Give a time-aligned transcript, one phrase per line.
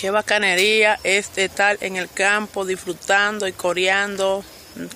[0.00, 4.42] Qué bacanería es estar en el campo disfrutando y coreando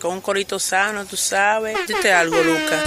[0.00, 1.77] con un corito sano, tú sabes.
[1.87, 2.83] Dite algo, Lucas.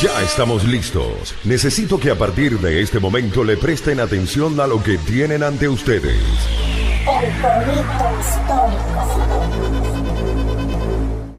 [0.00, 1.34] Ya estamos listos.
[1.42, 5.68] Necesito que a partir de este momento le presten atención a lo que tienen ante
[5.68, 6.22] ustedes.
[7.00, 8.86] El corito histórico.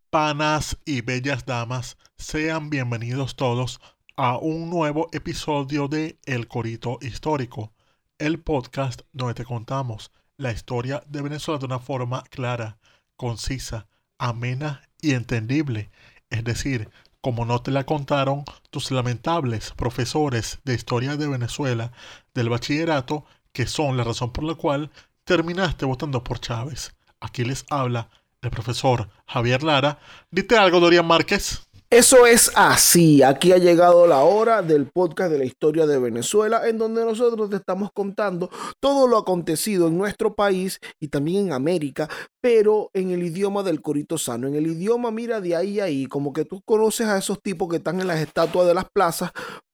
[0.09, 3.79] Panas y bellas damas, sean bienvenidos todos
[4.17, 7.71] a un nuevo episodio de El Corito Histórico,
[8.19, 12.77] el podcast donde te contamos la historia de Venezuela de una forma clara,
[13.15, 15.89] concisa, amena y entendible.
[16.29, 16.89] Es decir,
[17.21, 21.91] como no te la contaron tus lamentables profesores de historia de Venezuela
[22.33, 24.91] del bachillerato, que son la razón por la cual
[25.23, 26.95] terminaste votando por Chávez.
[27.19, 28.09] Aquí les habla
[28.41, 29.99] el profesor Javier Lara.
[30.31, 31.66] Dite algo, Dorian Márquez.
[31.89, 33.23] Eso es así.
[33.23, 37.49] Aquí ha llegado la hora del podcast de la historia de Venezuela, en donde nosotros
[37.49, 38.49] te estamos contando
[38.81, 42.09] todo lo acontecido en nuestro país y también en América,
[42.41, 44.49] pero en el idioma del corito sano.
[44.49, 47.69] En el idioma, mira, de ahí a ahí, como que tú conoces a esos tipos
[47.69, 49.31] que están en las estatuas de las plazas,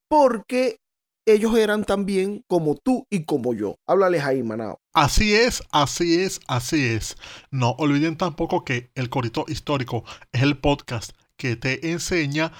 [0.08, 0.78] porque
[1.26, 3.78] ellos eran también como tú y como yo.
[3.88, 4.78] Háblales ahí, Manao.
[4.94, 7.18] Así es, así es, así es.
[7.50, 12.52] No olviden tampoco que el Corito Histórico es el podcast que te enseña.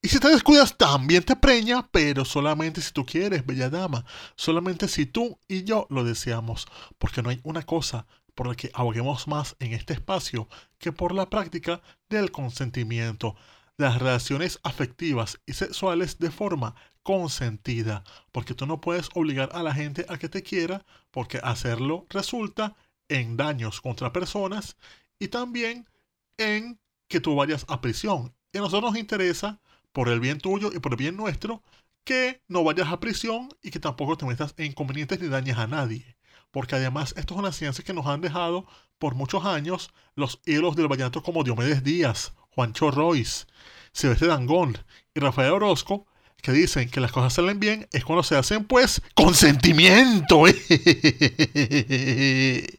[0.00, 4.04] Y si te descuidas, también te preña, pero solamente si tú quieres, bella dama.
[4.36, 6.66] Solamente si tú y yo lo deseamos.
[6.98, 11.12] Porque no hay una cosa por la que aboguemos más en este espacio que por
[11.12, 13.34] la práctica del consentimiento.
[13.76, 18.04] Las relaciones afectivas y sexuales de forma consentida.
[18.32, 22.76] Porque tú no puedes obligar a la gente a que te quiera, porque hacerlo resulta
[23.08, 24.76] en daños contra personas
[25.18, 25.88] y también
[26.36, 28.34] en que tú vayas a prisión.
[28.52, 29.60] Y a nosotros nos interesa,
[29.92, 31.62] por el bien tuyo y por el bien nuestro,
[32.04, 35.66] que no vayas a prisión y que tampoco te metas en inconvenientes ni dañes a
[35.66, 36.16] nadie.
[36.50, 38.66] Porque además esto es una ciencia que nos han dejado
[38.98, 43.46] por muchos años los ídolos del vallenato como Diomedes Díaz, Juancho Royce,
[43.92, 44.78] Silvestre Dangón
[45.14, 46.06] y Rafael Orozco,
[46.42, 50.46] que dicen que las cosas salen bien es cuando se hacen pues con sentimiento.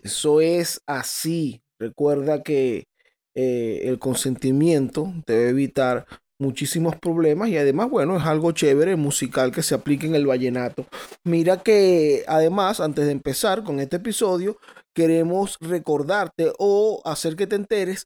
[0.03, 1.61] Eso es así.
[1.77, 2.88] Recuerda que
[3.41, 6.05] eh, el consentimiento debe evitar
[6.39, 10.85] muchísimos problemas y además, bueno, es algo chévere musical que se aplique en el vallenato.
[11.23, 14.57] Mira que además, antes de empezar con este episodio,
[14.93, 18.05] queremos recordarte o hacer que te enteres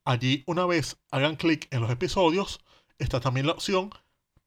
[0.06, 2.60] Allí, una vez hagan clic en los episodios,
[2.98, 3.90] está también la opción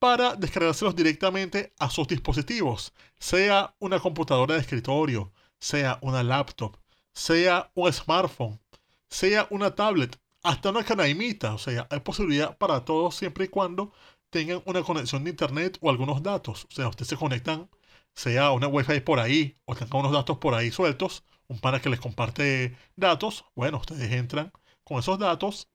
[0.01, 6.75] para descargárselos directamente a sus dispositivos, sea una computadora de escritorio, sea una laptop,
[7.13, 8.59] sea un smartphone,
[9.07, 11.53] sea una tablet, hasta una canaimita.
[11.53, 13.93] O sea, hay posibilidad para todos siempre y cuando
[14.31, 16.65] tengan una conexión de internet o algunos datos.
[16.71, 17.69] O sea, ustedes se conectan,
[18.15, 21.89] sea una wifi por ahí o tengan unos datos por ahí sueltos, un pana que
[21.91, 23.45] les comparte datos.
[23.53, 24.51] Bueno, ustedes entran
[24.83, 25.69] con esos datos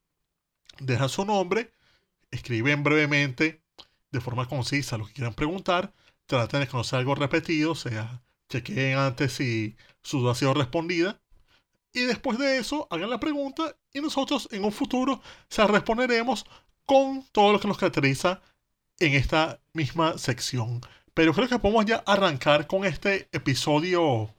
[0.78, 1.72] dejan su nombre,
[2.30, 3.62] escriben brevemente,
[4.10, 5.92] de forma concisa, lo que quieran preguntar.
[6.26, 11.20] Traten de conocer algo repetido, o sea, chequeen antes si su duda ha sido respondida.
[11.92, 16.44] Y después de eso, hagan la pregunta y nosotros en un futuro se responderemos
[16.84, 18.40] con todo lo que nos caracteriza
[18.98, 20.80] en esta misma sección.
[21.14, 24.34] Pero creo que podemos ya arrancar con este episodio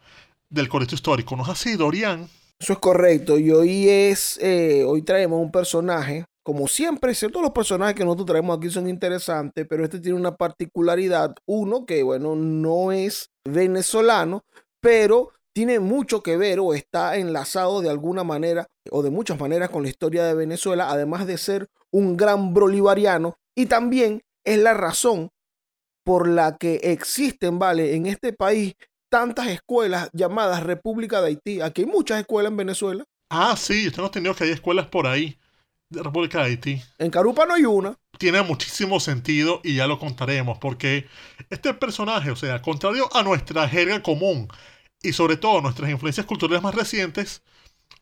[0.49, 1.35] del Corito Histórico.
[1.35, 2.29] ¿No es así, Dorian?
[2.59, 3.37] Eso es correcto.
[3.37, 8.27] Y hoy es, eh, hoy traemos un personaje como siempre, todos los personajes que nosotros
[8.27, 11.35] traemos aquí son interesantes, pero este tiene una particularidad.
[11.45, 14.43] Uno que, bueno, no es venezolano,
[14.81, 19.69] pero tiene mucho que ver o está enlazado de alguna manera o de muchas maneras
[19.69, 23.37] con la historia de Venezuela, además de ser un gran bolivariano.
[23.55, 25.29] Y también es la razón
[26.03, 27.95] por la que existen, ¿vale?
[27.95, 28.75] En este país
[29.09, 31.61] tantas escuelas llamadas República de Haití.
[31.61, 33.03] Aquí hay muchas escuelas en Venezuela.
[33.29, 35.37] Ah, sí, yo tengo entendido que hay escuelas por ahí
[35.89, 36.81] de República de Haití.
[36.99, 37.97] En Carupa no hay una.
[38.17, 41.07] tiene muchísimo sentido y ya lo contaremos, porque
[41.49, 44.47] este personaje, o sea, contrario a nuestra jerga común
[45.01, 47.41] y sobre todo nuestras influencias culturales más recientes,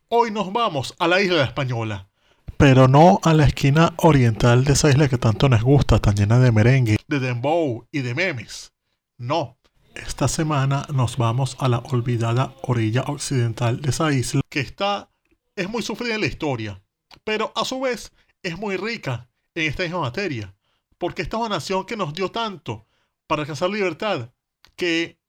[0.08, 2.08] hoy nos vamos a la isla española.
[2.56, 6.40] Pero no a la esquina oriental de esa isla que tanto nos gusta, tan llena
[6.40, 8.72] de merengue, de dembow y de memes.
[9.16, 9.56] No,
[9.94, 15.10] esta semana nos vamos a la olvidada orilla occidental de esa isla que está
[15.54, 16.82] es muy sufrida en la historia,
[17.28, 18.10] pero a su vez
[18.42, 20.56] es muy rica en esta misma materia,
[20.96, 22.86] porque esta es una nación que nos dio tanto
[23.26, 24.30] para alcanzar libertad
[24.76, 25.20] que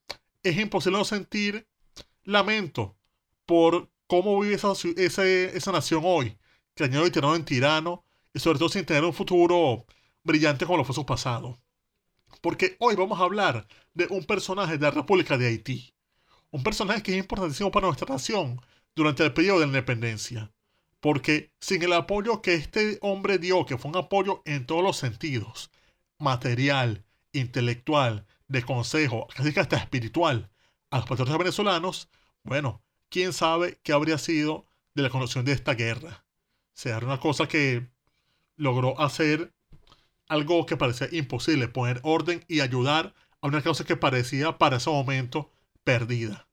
[0.42, 1.68] es imposible no sentir
[2.24, 2.96] lamento
[3.46, 6.38] por cómo vive esa, esa, nación hoy,
[6.74, 9.86] que añadió y en tirano, y sobre todo sin tener un futuro
[10.24, 11.60] brillante como lo fue su pasado.
[12.40, 15.94] Porque hoy vamos a hablar de un personaje de la República de Haití.
[16.50, 18.62] Un personaje que es importantísimo para nuestra nación
[18.96, 20.50] durante el periodo de la independencia.
[21.00, 24.98] Porque sin el apoyo que este hombre dio, que fue un apoyo en todos los
[24.98, 25.72] sentidos,
[26.18, 30.50] material, intelectual, de consejo, casi que hasta espiritual,
[30.90, 32.10] a los patriotas venezolanos,
[32.44, 34.66] bueno, quién sabe qué habría sido
[34.96, 36.26] de la conducción de esta guerra.
[36.84, 37.88] Era una cosa que
[38.56, 39.54] logró hacer
[40.28, 44.90] algo que parecía imposible, poner orden y ayudar a una causa que parecía para ese
[44.90, 45.52] momento
[45.84, 46.48] perdida.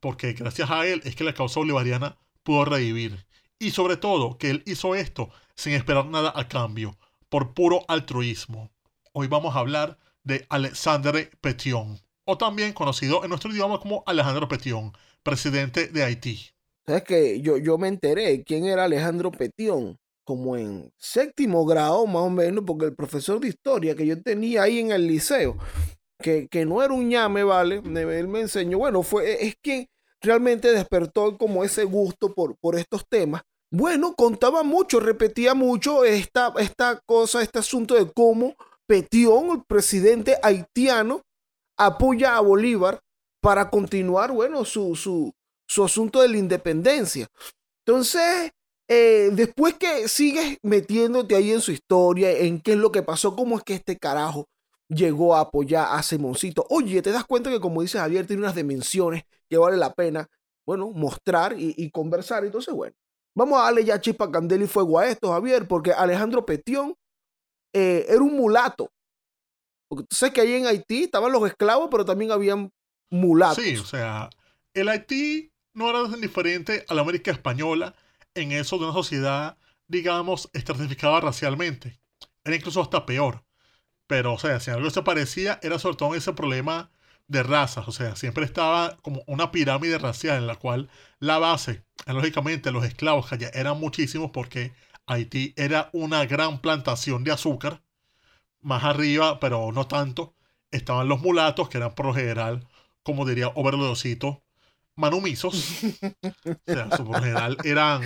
[0.00, 3.26] Porque gracias a él es que la causa bolivariana pudo revivir.
[3.62, 6.96] Y sobre todo que él hizo esto sin esperar nada a cambio,
[7.28, 8.70] por puro altruismo.
[9.12, 14.48] Hoy vamos a hablar de Alexandre Petion, o también conocido en nuestro idioma como Alejandro
[14.48, 14.92] Petion,
[15.22, 16.40] presidente de Haití.
[16.86, 19.98] ¿Sabes que yo, yo me enteré quién era Alejandro Petion?
[20.24, 24.62] Como en séptimo grado, más o menos, porque el profesor de historia que yo tenía
[24.62, 25.58] ahí en el liceo,
[26.18, 27.82] que, que no era un ñame, ¿vale?
[27.84, 29.90] Él me enseñó, bueno, fue, es que
[30.22, 33.42] realmente despertó como ese gusto por, por estos temas.
[33.72, 38.54] Bueno, contaba mucho, repetía mucho esta, esta cosa, este asunto de cómo
[38.86, 41.22] Petión, el presidente haitiano,
[41.78, 43.00] apoya a Bolívar
[43.40, 45.32] para continuar, bueno, su, su,
[45.68, 47.28] su asunto de la independencia.
[47.86, 48.50] Entonces,
[48.88, 53.36] eh, después que sigues metiéndote ahí en su historia, en qué es lo que pasó,
[53.36, 54.46] cómo es que este carajo
[54.90, 56.66] llegó a apoyar a Simoncito.
[56.68, 60.28] Oye, te das cuenta que como dice Javier, tiene unas dimensiones que vale la pena,
[60.66, 62.44] bueno, mostrar y, conversar.
[62.44, 62.94] Entonces, bueno,
[63.34, 66.94] vamos a darle ya chispa, candela y fuego a esto, Javier, porque Alejandro Petión
[67.72, 68.92] eh, era un mulato.
[69.88, 72.70] Porque tú sabes que ahí en Haití estaban los esclavos, pero también habían
[73.10, 73.64] mulatos.
[73.64, 74.30] Sí, o sea,
[74.74, 77.94] el Haití no era tan diferente a la América española
[78.34, 79.56] en eso de una sociedad,
[79.88, 82.00] digamos, estratificada racialmente.
[82.44, 83.44] Era incluso hasta peor.
[84.10, 86.90] Pero, o sea, si algo se parecía, era sobre todo ese problema
[87.28, 90.90] de razas, o sea, siempre estaba como una pirámide racial en la cual
[91.20, 94.72] la base, lógicamente los esclavos que allá eran muchísimos porque
[95.06, 97.84] Haití era una gran plantación de azúcar,
[98.62, 100.34] más arriba, pero no tanto,
[100.72, 102.66] estaban los mulatos, que eran por lo general,
[103.04, 104.42] como diría Overlodosito,
[104.96, 105.84] manumisos,
[106.44, 108.02] o sea, por lo general eran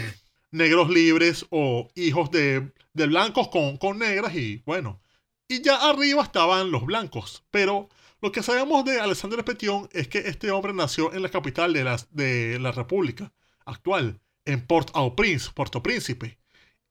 [0.51, 5.01] negros libres o hijos de, de blancos con, con negras y bueno,
[5.49, 7.88] y ya arriba estaban los blancos, pero
[8.20, 11.85] lo que sabemos de Alexandre Petion es que este hombre nació en la capital de
[11.85, 13.32] la, de la República
[13.67, 16.38] actual, en Port-au-Prince, Puerto Príncipe,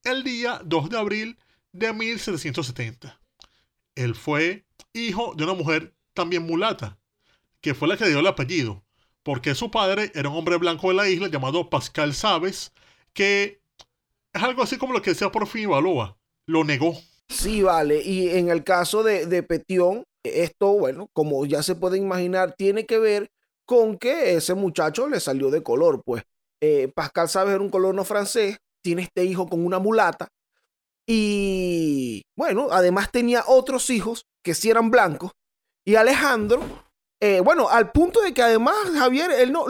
[0.04, 1.38] el día 2 de abril
[1.72, 3.20] de 1770.
[3.96, 6.98] Él fue hijo de una mujer también mulata,
[7.62, 8.84] que fue la que dio el apellido,
[9.24, 12.74] porque su padre era un hombre blanco de la isla llamado Pascal Sabes,
[13.14, 13.62] que
[14.34, 16.98] es algo así como lo que decía por fin Baloa, lo negó.
[17.30, 21.98] Sí, vale, y en el caso de, de Petión, esto, bueno, como ya se puede
[21.98, 23.30] imaginar, tiene que ver
[23.66, 26.24] con que ese muchacho le salió de color, pues.
[26.62, 30.30] Eh, Pascal Sabes era un colono francés, tiene este hijo con una mulata
[31.06, 35.32] y, bueno, además tenía otros hijos que sí eran blancos
[35.86, 36.62] y Alejandro,
[37.20, 39.66] eh, bueno, al punto de que además Javier, él no,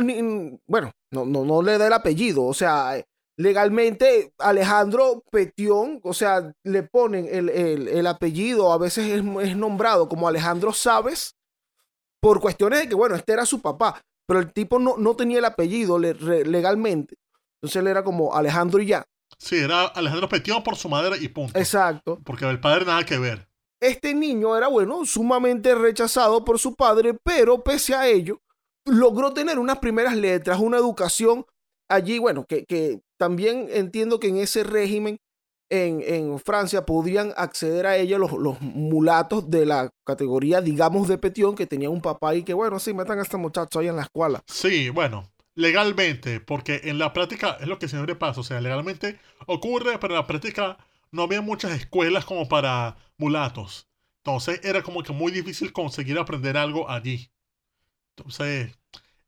[0.67, 3.03] bueno, no, no, no le da el apellido, o sea,
[3.37, 10.73] legalmente Alejandro Petión, o sea, le ponen el, apellido, a veces es, nombrado como Alejandro
[10.73, 11.35] Sabes,
[12.21, 15.39] por cuestiones de que, bueno, este era su papá, pero el tipo no, no tenía
[15.39, 17.15] el apellido legalmente.
[17.61, 19.05] Entonces él era como Alejandro y ya.
[19.37, 21.57] Sí, era Alejandro Petión por su madre y punto.
[21.59, 22.19] Exacto.
[22.23, 23.47] Porque el padre nada que ver.
[23.81, 28.41] Este niño era, bueno, sumamente rechazado por su padre, pero pese a ello,
[28.85, 31.45] logró tener unas primeras letras, una educación
[31.89, 35.17] allí, bueno, que, que también entiendo que en ese régimen
[35.70, 41.55] en, Francia podrían acceder a ella los, los, mulatos de la categoría, digamos, de petión,
[41.55, 44.03] que tenía un papá y que, bueno, sí, metan a este muchacho ahí en la
[44.03, 44.43] escuela.
[44.46, 49.20] Sí, bueno, legalmente, porque en la práctica es lo que siempre pasa, o sea, legalmente
[49.48, 50.77] ocurre, pero en la práctica
[51.12, 53.88] no había muchas escuelas como para mulatos.
[54.24, 57.29] Entonces era como que muy difícil conseguir aprender algo allí.
[58.15, 58.77] Entonces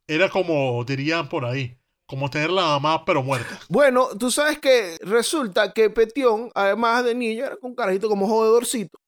[0.08, 3.59] era como dirían por ahí, como tener la mamá pero muerta.
[3.69, 9.00] Bueno, tú sabes que resulta que Petión, además de niño, era un carajito como jodedorcito.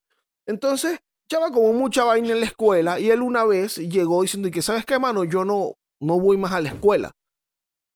[0.46, 4.62] Entonces, echaba como mucha vaina en la escuela y él una vez llegó diciendo que,
[4.62, 5.24] ¿sabes qué, mano?
[5.24, 7.12] Yo no, no voy más a la escuela.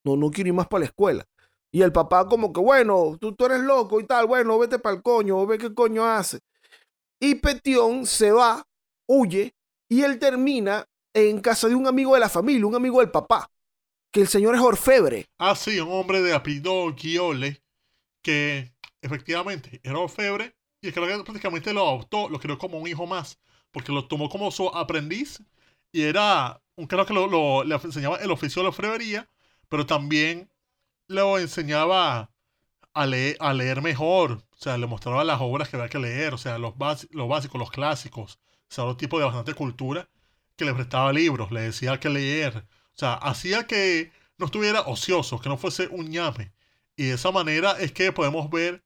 [0.04, 1.26] No, no quiero ir más para la escuela.
[1.72, 4.96] Y el papá como que, bueno, tú, tú eres loco y tal, bueno, vete para
[4.96, 6.40] el coño, ve qué coño hace.
[7.20, 8.66] Y Petión se va,
[9.08, 9.54] huye,
[9.88, 13.51] y él termina en casa de un amigo de la familia, un amigo del papá,
[14.12, 15.30] que el señor es orfebre.
[15.38, 17.62] Ah, sí, un hombre de apellido Guiole,
[18.22, 23.08] que efectivamente era orfebre y creo que prácticamente lo adoptó, lo creó como un hijo
[23.08, 23.40] más,
[23.72, 25.42] porque lo tomó como su aprendiz
[25.92, 29.30] y era un creo que lo, le enseñaba el oficio de la orfebrería,
[29.70, 30.50] pero también
[31.08, 32.32] lo enseñaba
[32.94, 36.34] a leer, a leer mejor, o sea, le mostraba las obras que había que leer,
[36.34, 36.74] o sea, los,
[37.12, 38.40] los básicos, los clásicos,
[38.70, 40.10] o sea, otro tipo de bastante cultura,
[40.56, 42.66] que le prestaba libros, le decía que leer,
[43.02, 46.54] sea, hacía que no estuviera ocioso, que no fuese un ñame.
[46.96, 48.84] Y de esa manera es que podemos ver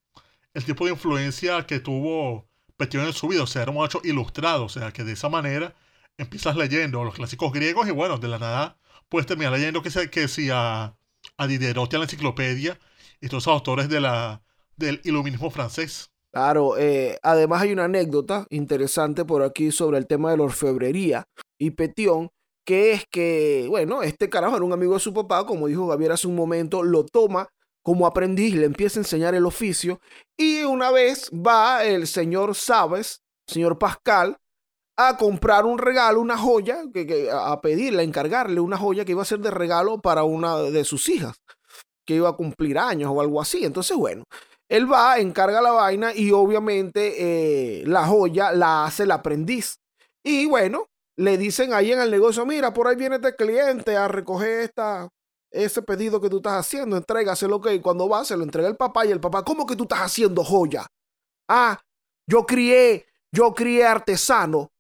[0.54, 4.02] el tipo de influencia que tuvo Petión en su vida, o sea, era un hecho
[4.04, 5.74] ilustrado, o sea, que de esa manera
[6.18, 8.78] empiezas leyendo los clásicos griegos y bueno, de la nada
[9.10, 10.96] puedes terminar leyendo que, sea, que si a,
[11.38, 12.78] a Diderot y a la enciclopedia
[13.22, 14.42] y todos esos autores de la,
[14.76, 16.12] del iluminismo francés.
[16.32, 21.24] Claro, eh, además hay una anécdota interesante por aquí sobre el tema de la orfebrería
[21.58, 22.30] y Petión,
[22.66, 26.14] que es que, bueno, este carajo era un amigo de su papá, como dijo Gabriel
[26.14, 27.48] hace un momento, lo toma
[27.84, 30.00] como aprendiz, le empieza a enseñar el oficio
[30.38, 34.38] y una vez va el señor Sabes, señor Pascal,
[34.98, 39.12] a comprar un regalo, una joya, que, que- a pedirle, a encargarle una joya que
[39.12, 41.36] iba a ser de regalo para una de sus hijas,
[42.06, 43.66] que iba a cumplir años o algo así.
[43.66, 44.24] Entonces, bueno,
[44.70, 49.76] él va, encarga la vaina y obviamente eh, la joya la hace el aprendiz.
[50.24, 54.08] Y bueno, le dicen ahí en el negocio, mira, por ahí viene este cliente a
[54.08, 55.10] recoger esta,
[55.52, 59.06] ese pedido que tú estás haciendo, entrégaselo, que cuando va se lo entrega el papá
[59.06, 60.86] y el papá, ¿cómo que tú estás haciendo joya?
[61.48, 61.80] Ah,
[62.28, 64.72] yo crié, yo crié artesano.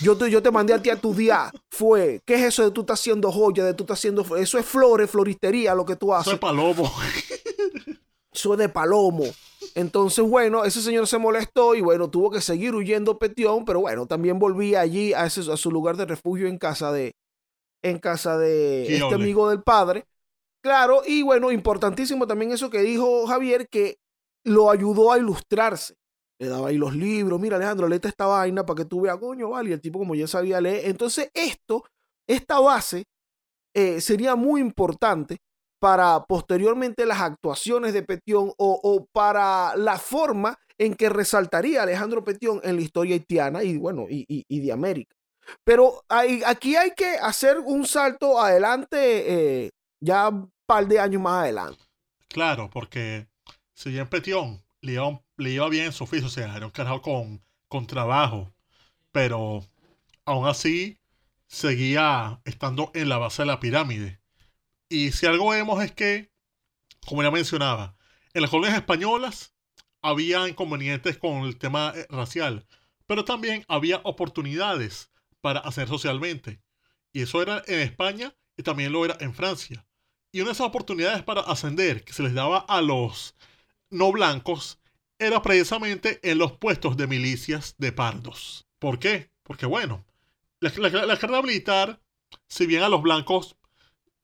[0.00, 1.52] Yo te, yo te mandé a ti a estudiar.
[1.70, 4.66] Fue, ¿qué es eso de tú estás haciendo joya, de tú estás haciendo, eso es
[4.66, 6.30] flores, floristería, lo que tú haces.
[6.30, 6.92] Soy palomo.
[8.32, 9.24] Eso es de palomo.
[9.74, 14.06] Entonces, bueno, ese señor se molestó y bueno, tuvo que seguir huyendo Petión, pero bueno,
[14.06, 17.12] también volvía allí a, ese, a su lugar de refugio en casa de,
[17.82, 19.14] en casa de Qué este ole.
[19.16, 20.04] amigo del padre.
[20.62, 23.96] Claro, y bueno, importantísimo también eso que dijo Javier, que
[24.44, 25.94] lo ayudó a ilustrarse.
[26.38, 29.50] Le daba ahí los libros, mira Alejandro, léete esta vaina para que tú veas, coño,
[29.50, 30.88] vale, y el tipo como ya sabía leer.
[30.88, 31.84] Entonces, esto,
[32.26, 33.04] esta base,
[33.74, 35.38] eh, sería muy importante
[35.80, 42.60] para posteriormente las actuaciones de Petión o, para la forma en que resaltaría Alejandro Petión
[42.62, 45.16] en la historia haitiana y bueno, y, de América.
[45.64, 49.70] Pero aquí hay que hacer un salto adelante, eh,
[50.00, 51.82] ya un par de años más adelante.
[52.28, 53.26] Claro, porque
[53.74, 56.70] si bien Petión le iba, le iba bien en su oficio, o sea, era
[57.00, 58.52] con, con trabajo,
[59.10, 59.64] pero
[60.26, 60.98] aún así
[61.46, 64.19] seguía estando en la base de la pirámide.
[64.90, 66.30] Y si algo vemos es que,
[67.06, 67.96] como ya mencionaba,
[68.34, 69.54] en las colonias españolas
[70.02, 72.66] había inconvenientes con el tema eh, racial,
[73.06, 76.62] pero también había oportunidades para hacer socialmente.
[77.12, 79.86] Y eso era en España y también lo era en Francia.
[80.32, 83.36] Y una de esas oportunidades para ascender que se les daba a los
[83.90, 84.80] no blancos
[85.18, 88.66] era precisamente en los puestos de milicias de pardos.
[88.78, 89.30] ¿Por qué?
[89.42, 90.04] Porque bueno,
[90.60, 92.00] la, la- la militar,
[92.48, 93.56] si bien a los blancos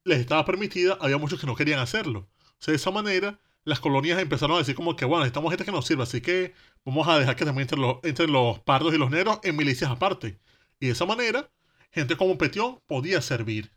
[0.07, 2.29] les estaba permitida, había muchos que no querían hacerlo.
[2.41, 5.65] O sea, de esa manera, las colonias empezaron a decir como que, bueno, necesitamos gente
[5.65, 7.99] que nos sirva, así que vamos a dejar que también entre los,
[8.31, 10.39] los pardos y los negros en milicias aparte.
[10.79, 11.51] Y de esa manera,
[11.91, 13.73] gente como Petión podía servir.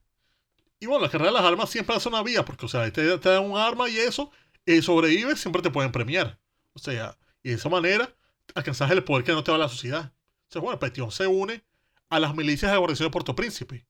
[0.79, 3.17] Y bueno, la carrera de las armas siempre es una vía, porque, o sea, te,
[3.17, 4.31] te un arma y eso,
[4.65, 6.39] y sobrevives, siempre te pueden premiar.
[6.73, 8.13] O sea, y de esa manera
[8.53, 10.13] alcanzas el poder que no te da la sociedad.
[10.47, 11.63] O sea, bueno, Petión se une
[12.09, 13.87] a las milicias de la guarnición de Puerto Príncipe.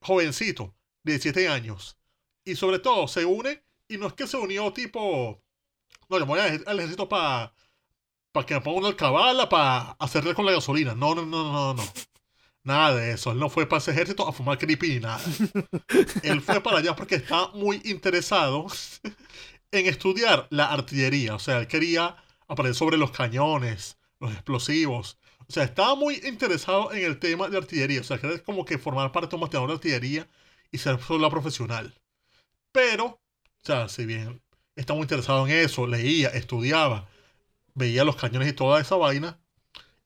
[0.00, 1.98] Jovencito, 17 años.
[2.44, 5.42] Y sobre todo, se une, y no es que se unió tipo,
[6.08, 7.54] no, yo voy al ejército para
[8.32, 10.94] para que me ponga una alcabala para hacerle con la gasolina.
[10.94, 11.82] No, no, no, no, no.
[12.62, 13.32] Nada de eso.
[13.32, 15.20] Él no fue para ese ejército a fumar creepy ni nada.
[16.22, 18.66] Él fue para allá porque está muy interesado
[19.72, 21.34] en estudiar la artillería.
[21.34, 22.16] O sea, él quería
[22.48, 25.18] aprender sobre los cañones, los explosivos.
[25.48, 28.00] O sea, estaba muy interesado en el tema de artillería.
[28.00, 30.28] O sea, quería como que formar parte de un batallador de artillería
[30.72, 31.94] y ser la profesional.
[32.72, 33.20] Pero, o
[33.62, 34.42] sea, si bien
[34.76, 37.08] está muy interesado en eso, leía, estudiaba,
[37.74, 39.40] veía los cañones y toda esa vaina.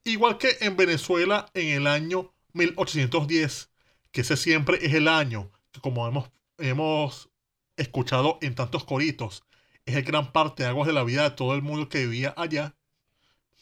[0.05, 3.71] Igual que en Venezuela en el año 1810,
[4.13, 7.31] que ese siempre es el año que como hemos, hemos
[7.77, 9.45] escuchado en tantos coritos,
[9.85, 12.33] es el gran parte de aguas de la vida de todo el mundo que vivía
[12.37, 12.77] allá.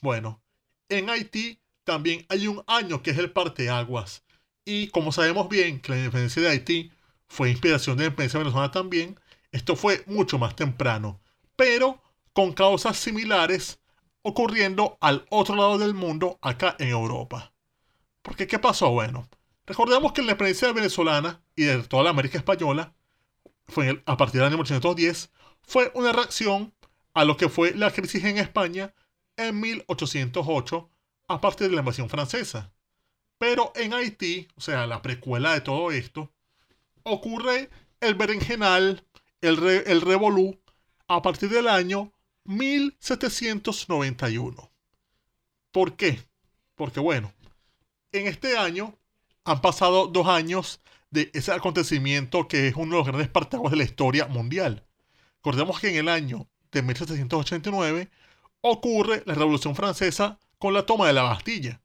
[0.03, 0.43] Bueno,
[0.89, 4.25] en Haití también hay un año que es el parteaguas.
[4.65, 6.93] Y como sabemos bien que la independencia de Haití
[7.27, 9.19] fue inspiración de la independencia venezolana también,
[9.51, 11.21] esto fue mucho más temprano,
[11.57, 12.03] pero
[12.33, 13.81] con causas similares
[14.23, 17.53] ocurriendo al otro lado del mundo, acá en Europa.
[18.23, 18.91] Porque, ¿qué pasó?
[18.91, 19.29] Bueno,
[19.67, 22.95] recordemos que la independencia venezolana y de toda la América Española,
[23.67, 25.31] fue a partir del año 1810,
[25.63, 26.73] fue una reacción
[27.15, 28.95] a lo que fue la crisis en España
[29.37, 30.91] en 1808
[31.29, 32.73] a partir de la invasión francesa.
[33.43, 36.31] Pero en Haití, o sea, la precuela de todo esto,
[37.03, 39.05] ocurre el berenjenal,
[39.41, 40.61] el, revolú,
[41.09, 42.13] a partir del año
[42.45, 44.71] 1791.
[45.73, 46.23] ¿Por qué?
[46.77, 47.33] Porque bueno,
[48.13, 48.97] en este año
[49.43, 50.81] han pasado dos años
[51.11, 54.87] de ese acontecimiento que es uno de los grandes parteaguas de la historia mundial.
[55.39, 58.09] Recordemos que en el año de 1789
[58.61, 61.82] ocurre la Revolución Francesa con la toma de la Bastilla,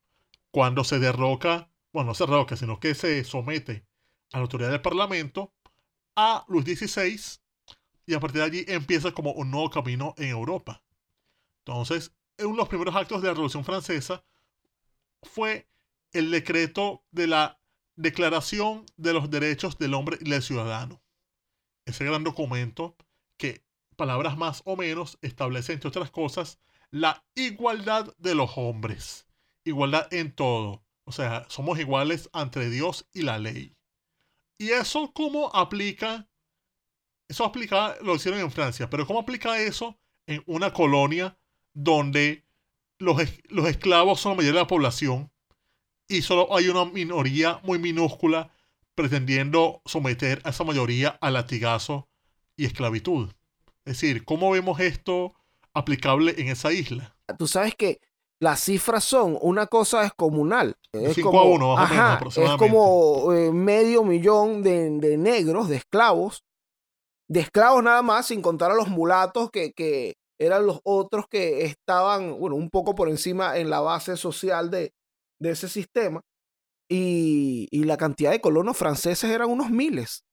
[0.58, 3.86] cuando se derroca, bueno, no se derroca, sino que se somete
[4.32, 5.54] a la autoridad del Parlamento
[6.16, 7.40] a Luis XVI
[8.08, 10.82] y a partir de allí empieza como un nuevo camino en Europa.
[11.64, 14.26] Entonces, uno de los primeros actos de la Revolución Francesa
[15.22, 15.70] fue
[16.12, 17.60] el decreto de la
[17.96, 21.04] Declaración de los Derechos del Hombre y del Ciudadano.
[21.86, 22.96] Ese gran documento
[23.38, 23.64] que,
[23.96, 26.60] palabras más o menos, establece, entre otras cosas,
[26.90, 29.27] la igualdad de los hombres.
[29.68, 30.84] Igualdad en todo.
[31.04, 33.76] O sea, somos iguales ante Dios y la ley.
[34.58, 36.28] ¿Y eso cómo aplica
[37.28, 41.38] eso aplica, lo hicieron en Francia, pero ¿cómo aplica eso en una colonia
[41.74, 42.46] donde
[43.00, 45.32] los, los esclavos son la mayoría de la población
[46.08, 48.54] y solo hay una minoría muy minúscula
[48.96, 52.08] pretendiendo someter a esa mayoría a latigazo
[52.56, 53.30] y esclavitud?
[53.84, 55.34] Es decir, ¿cómo vemos esto
[55.74, 57.16] aplicable en esa isla?
[57.38, 58.00] Tú sabes que
[58.40, 60.76] las cifras son una cosa descomunal.
[60.92, 62.68] Es 5 como, a 1, más o menos, ajá, es aproximadamente.
[62.68, 66.44] como eh, medio millón de, de negros, de esclavos,
[67.30, 71.66] de esclavos nada más, sin contar a los mulatos que, que eran los otros que
[71.66, 74.94] estaban, bueno, un poco por encima en la base social de,
[75.40, 76.22] de ese sistema.
[76.90, 80.24] Y, y la cantidad de colonos franceses eran unos miles.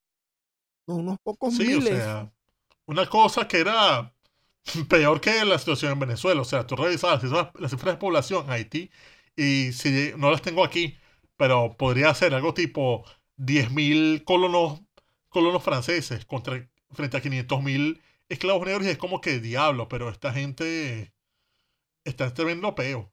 [0.87, 1.97] Unos pocos Sí, o miles.
[1.97, 2.33] sea,
[2.87, 4.14] una cosa que era
[4.89, 6.41] peor que la situación en Venezuela.
[6.41, 8.91] O sea, tú revisabas las cifras, de población en Haití
[9.37, 10.97] y si no las tengo aquí,
[11.37, 13.05] pero podría ser algo tipo
[13.39, 14.81] 10.000 colonos,
[15.29, 20.33] colonos franceses contra, frente a 500.000 esclavos negros y es como que diablo, pero esta
[20.33, 21.13] gente
[22.05, 23.13] está en tremendo peo.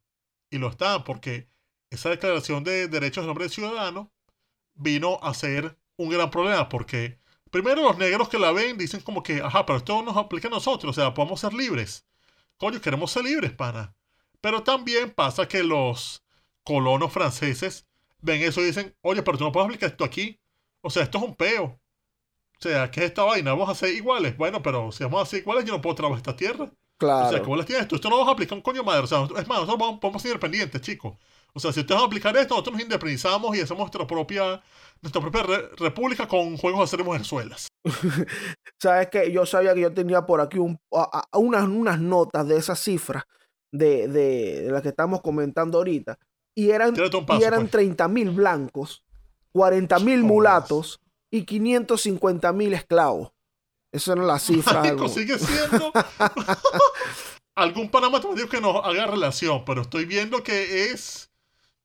[0.49, 1.49] Y lo están porque
[1.89, 4.11] esa declaración de derechos del hombre ciudadano
[4.75, 7.20] vino a ser un gran problema porque
[7.51, 10.51] primero los negros que la ven dicen como que, ajá, pero esto nos aplica a
[10.51, 12.07] nosotros, o sea, podemos ser libres.
[12.57, 13.95] Coño, queremos ser libres, pana.
[14.41, 16.23] Pero también pasa que los
[16.63, 17.87] colonos franceses
[18.19, 20.39] ven eso y dicen, oye, pero tú no puedes aplicar esto aquí.
[20.81, 21.79] O sea, esto es un peo.
[22.59, 23.51] O sea, ¿qué es esta vaina?
[23.51, 24.37] Vamos a ser iguales.
[24.37, 26.71] Bueno, pero si vamos a ser iguales, yo no puedo trabajar esta tierra.
[26.97, 27.27] claro.
[27.27, 27.95] O sea, vos les tienes esto.
[27.95, 29.03] Esto no vamos a aplicar un coño madre.
[29.03, 31.17] O sea, es más, nosotros vamos, podemos ser independientes, chicos.
[31.53, 34.61] O sea, si ustedes van a aplicar esto, nosotros nos independizamos y hacemos nuestra propia,
[35.01, 37.67] nuestra propia re- república con juegos de hacer mujerzuelas.
[38.81, 42.47] Sabes que yo sabía que yo tenía por aquí un- a- a- unas, unas notas
[42.47, 43.23] de esas cifras
[43.73, 46.17] de, de, de las que estamos comentando ahorita.
[46.55, 47.71] Y eran, un y paso, eran pues.
[47.71, 49.03] 30 mil blancos,
[49.53, 50.99] 40 mil mulatos
[51.31, 53.31] y 550 mil esclavos.
[53.93, 54.85] Esas eran las cifras.
[54.87, 55.07] Algo.
[55.09, 55.91] sigue siendo
[57.55, 61.30] algún Panamá matemático que nos haga relación, pero estoy viendo que es,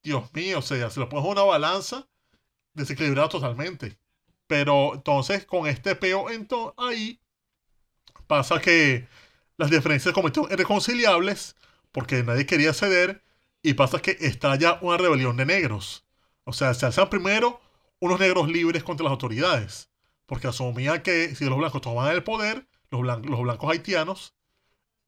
[0.07, 2.07] Dios mío, o sea, se lo pones a una balanza,
[2.75, 3.99] desequilibrado totalmente.
[4.47, 6.27] Pero entonces, con este peo
[6.77, 7.21] ahí,
[8.29, 9.09] pasa que
[9.57, 11.57] las diferencias en irreconciliables
[11.91, 13.25] porque nadie quería ceder
[13.63, 16.07] y pasa que estalla una rebelión de negros.
[16.45, 17.61] O sea, se alzan primero
[17.99, 19.91] unos negros libres contra las autoridades,
[20.27, 23.01] porque asumían que si los blancos tomaban el poder, los
[23.41, 24.37] blancos haitianos,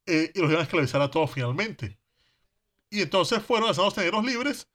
[0.06, 2.00] eh, y los iban a esclavizar a todos finalmente.
[2.90, 4.66] Y entonces fueron alzados negros libres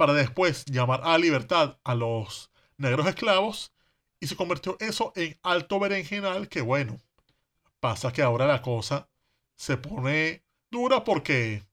[0.00, 3.70] para después llamar a libertad a los negros esclavos
[4.18, 6.98] y se convirtió eso en alto berenjenal que bueno,
[7.80, 9.10] pasa que ahora la cosa
[9.56, 11.66] se pone dura porque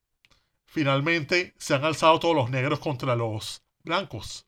[0.66, 4.46] finalmente se han alzado todos los negros contra los blancos.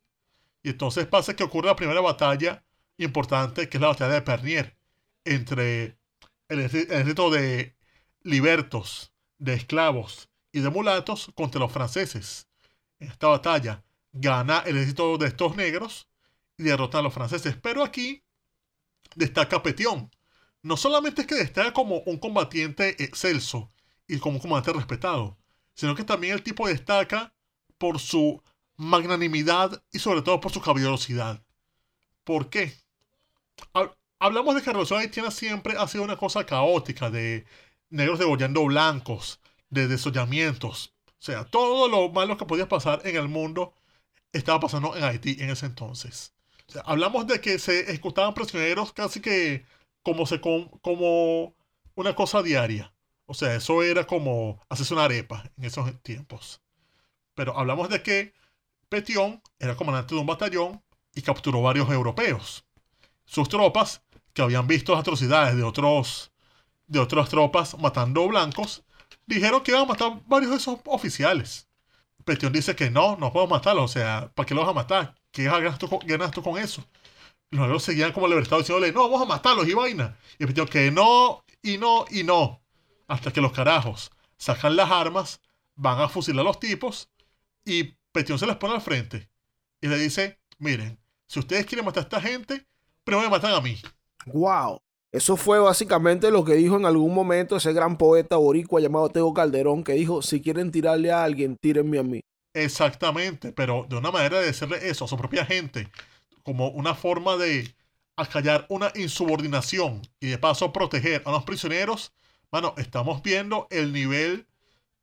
[0.62, 2.66] Y entonces pasa que ocurre la primera batalla
[2.98, 4.76] importante, que es la batalla de Pernier,
[5.24, 5.98] entre
[6.50, 7.78] el ejército de
[8.24, 12.49] libertos de esclavos y de mulatos contra los franceses.
[13.00, 16.10] En esta batalla gana el ejército de estos negros
[16.58, 17.56] y derrota a los franceses.
[17.56, 18.24] Pero aquí
[19.16, 20.12] destaca Petión.
[20.62, 23.72] No solamente es que destaca como un combatiente excelso
[24.08, 25.38] y como un combatiente respetado,
[25.74, 27.34] sino que también el tipo destaca
[27.78, 28.44] por su
[28.76, 31.42] magnanimidad y sobre todo por su caballerosidad.
[32.26, 32.74] ¿Por qué?
[34.20, 37.46] Hablamos de que la revolución haitiana siempre ha sido una cosa caótica, de
[37.90, 40.94] negros degollando blancos, de desollamientos.
[41.20, 43.74] O sea, todo lo malo que podía pasar en el mundo
[44.32, 46.34] estaba pasando en Haití en ese entonces.
[46.86, 49.66] hablamos de que se ejecutaban prisioneros casi que
[50.04, 51.56] como, se, como
[51.96, 52.94] una cosa diaria.
[53.26, 56.62] O sea, eso era como hacerse una arepa en esos tiempos.
[57.36, 58.34] Pero hablamos de que
[58.90, 62.66] Petion era comandante de un batallón y capturó varios europeos.
[63.26, 64.02] Sus tropas
[64.34, 66.32] que habían visto atrocidades de otros
[66.88, 68.84] de otras tropas matando blancos,
[69.30, 71.70] dijeron que iban a matar varios de esos oficiales.
[72.26, 75.16] Petión dice que no, no podemos matarlos, o sea, ¿para qué los vas a matar?
[75.32, 75.88] ¿Qué ganas tú,
[76.34, 76.86] tú con eso?
[77.52, 80.18] Los negros seguían como libertados diciéndole, no, vamos a matarlos y vaina.
[80.38, 82.62] Y Petión que no, y no, y no.
[83.08, 85.42] Hasta que los carajos sacan las armas,
[85.76, 87.10] van a fusilar a los tipos,
[87.66, 89.30] y Petión se les pone al frente.
[89.82, 92.68] Y le dice, miren, si ustedes quieren matar a esta gente,
[93.04, 93.80] primero me matan a mí.
[94.26, 94.82] Wow.
[95.12, 99.34] Eso fue básicamente lo que dijo en algún momento ese gran poeta boricua llamado Teo
[99.34, 102.22] Calderón, que dijo, si quieren tirarle a alguien, tírenme a mí.
[102.54, 105.90] Exactamente, pero de una manera de decirle eso a su propia gente,
[106.44, 107.74] como una forma de
[108.18, 112.12] acallar una insubordinación y de paso proteger a los prisioneros,
[112.52, 114.46] bueno, estamos viendo el nivel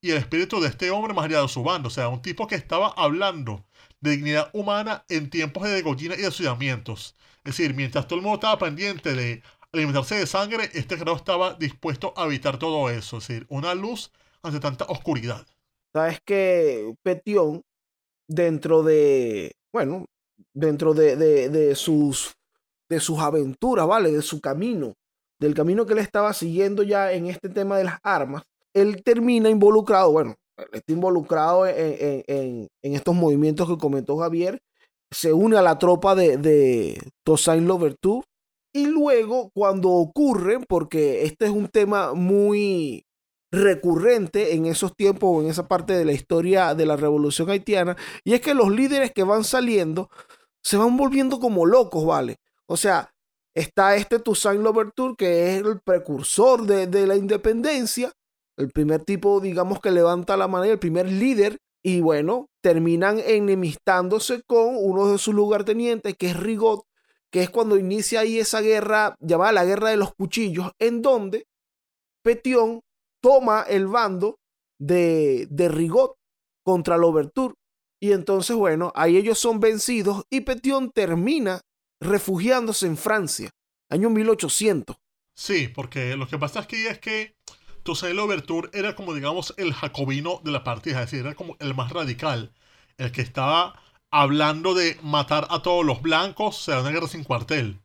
[0.00, 1.88] y el espíritu de este hombre más allá de su bando.
[1.88, 3.64] O sea, un tipo que estaba hablando
[4.00, 7.16] de dignidad humana en tiempos de degollina y de.
[7.44, 9.42] Es decir, mientras todo el mundo estaba pendiente de
[9.78, 13.18] alimentarse de sangre, este creo estaba dispuesto a evitar todo eso.
[13.18, 14.10] Es decir, una luz
[14.42, 15.46] ante tanta oscuridad.
[15.92, 17.62] Sabes que Petión,
[18.28, 20.06] dentro de, bueno,
[20.54, 22.34] dentro de, de, sus,
[22.88, 24.12] de sus aventuras, ¿vale?
[24.12, 24.94] De su camino,
[25.40, 28.42] del camino que él estaba siguiendo ya en este tema de las armas,
[28.74, 30.34] él termina involucrado, bueno,
[30.72, 34.60] está involucrado en, en, en estos movimientos que comentó Javier
[35.10, 38.26] se une a la tropa de, de Toussaint Louverture.
[38.76, 43.06] Y luego, cuando ocurre, porque este es un tema muy
[43.50, 47.96] recurrente en esos tiempos o en esa parte de la historia de la revolución haitiana,
[48.22, 50.10] y es que los líderes que van saliendo
[50.62, 52.36] se van volviendo como locos, ¿vale?
[52.66, 53.14] O sea,
[53.54, 58.12] está este Toussaint Louverture, que es el precursor de, de la independencia,
[58.58, 64.42] el primer tipo, digamos, que levanta la mano, el primer líder y bueno, terminan enemistándose
[64.42, 66.84] con uno de sus lugartenientes, que es Rigot,
[67.36, 71.46] que es cuando inicia ahí esa guerra llamada la Guerra de los Cuchillos, en donde
[72.24, 72.80] Petión
[73.22, 74.38] toma el bando
[74.80, 76.14] de, de Rigot
[76.64, 77.52] contra Louverture.
[78.00, 81.60] Y entonces, bueno, ahí ellos son vencidos y Petión termina
[82.00, 83.50] refugiándose en Francia,
[83.90, 84.96] año 1800.
[85.34, 87.36] Sí, porque lo que pasa aquí es que
[87.82, 91.74] Toussaint Louverture era como, digamos, el jacobino de la partida, es decir, era como el
[91.74, 92.54] más radical,
[92.96, 93.78] el que estaba
[94.10, 97.80] hablando de matar a todos los blancos, sea, una guerra sin cuartel.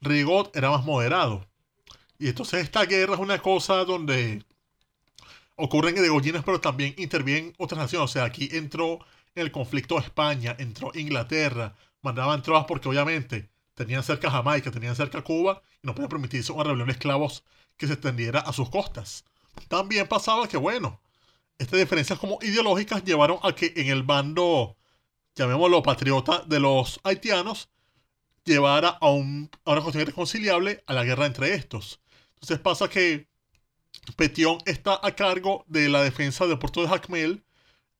[0.00, 1.46] Rigot era más moderado.
[2.18, 4.44] Y entonces esta guerra es una cosa donde
[5.56, 8.10] ocurren degollines, pero también intervienen otras naciones.
[8.10, 9.00] O sea, aquí entró
[9.34, 15.22] en el conflicto España, entró Inglaterra, mandaban tropas porque obviamente tenían cerca Jamaica, tenían cerca
[15.22, 17.44] Cuba y no podían permitirse una rebelión de esclavos
[17.76, 19.24] que se extendiera a sus costas.
[19.68, 21.00] También pasaba que, bueno,
[21.58, 24.76] estas diferencias como ideológicas llevaron a que en el bando,
[25.34, 27.70] llamémoslo patriota, de los haitianos,
[28.44, 32.00] llevara a, un, a una cuestión irreconciliable a la guerra entre estos.
[32.34, 33.28] Entonces pasa que
[34.16, 37.44] Petión está a cargo de la defensa del puerto de Jacmel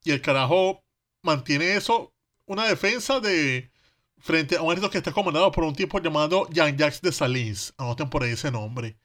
[0.03, 0.85] y el carajo
[1.23, 2.12] mantiene eso,
[2.47, 3.73] una defensa de
[4.18, 7.75] frente a un ejército que está comandado por un tipo llamado Jean-Jacques de Salins.
[7.79, 8.99] Anoten por ahí ese nombre.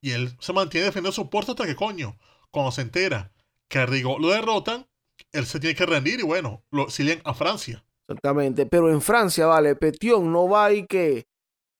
[0.00, 2.18] Y él se mantiene defendiendo su puerto hasta que coño,
[2.50, 3.32] cuando se entera
[3.68, 4.86] que Rigo lo derrotan,
[5.32, 7.84] él se tiene que rendir y bueno, lo exilian a Francia.
[8.08, 11.26] Exactamente, pero en Francia, vale, Petión no va y que,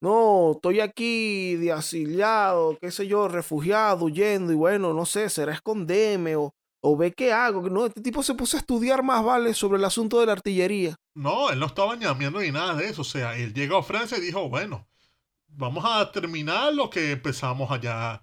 [0.01, 5.53] no, estoy aquí de asiliado, qué sé yo, refugiado, huyendo y bueno, no sé, será
[5.53, 7.69] esconderme o, o ve qué hago.
[7.69, 10.97] No, este tipo se puso a estudiar más, vale, sobre el asunto de la artillería.
[11.15, 14.19] No, él no estaba ñameando ni nada de eso, o sea, él llegó a Francia
[14.19, 14.89] y dijo, bueno,
[15.49, 18.23] vamos a terminar lo que empezamos allá,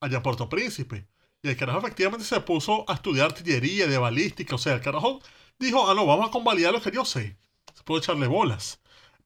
[0.00, 1.08] allá en Puerto Príncipe.
[1.46, 4.56] Y el carajo efectivamente se puso a estudiar artillería, de balística.
[4.56, 5.20] O sea, el carajo
[5.60, 7.36] dijo, ah, no, vamos a convalidar lo que yo sé.
[7.72, 8.80] Se puede echarle bolas.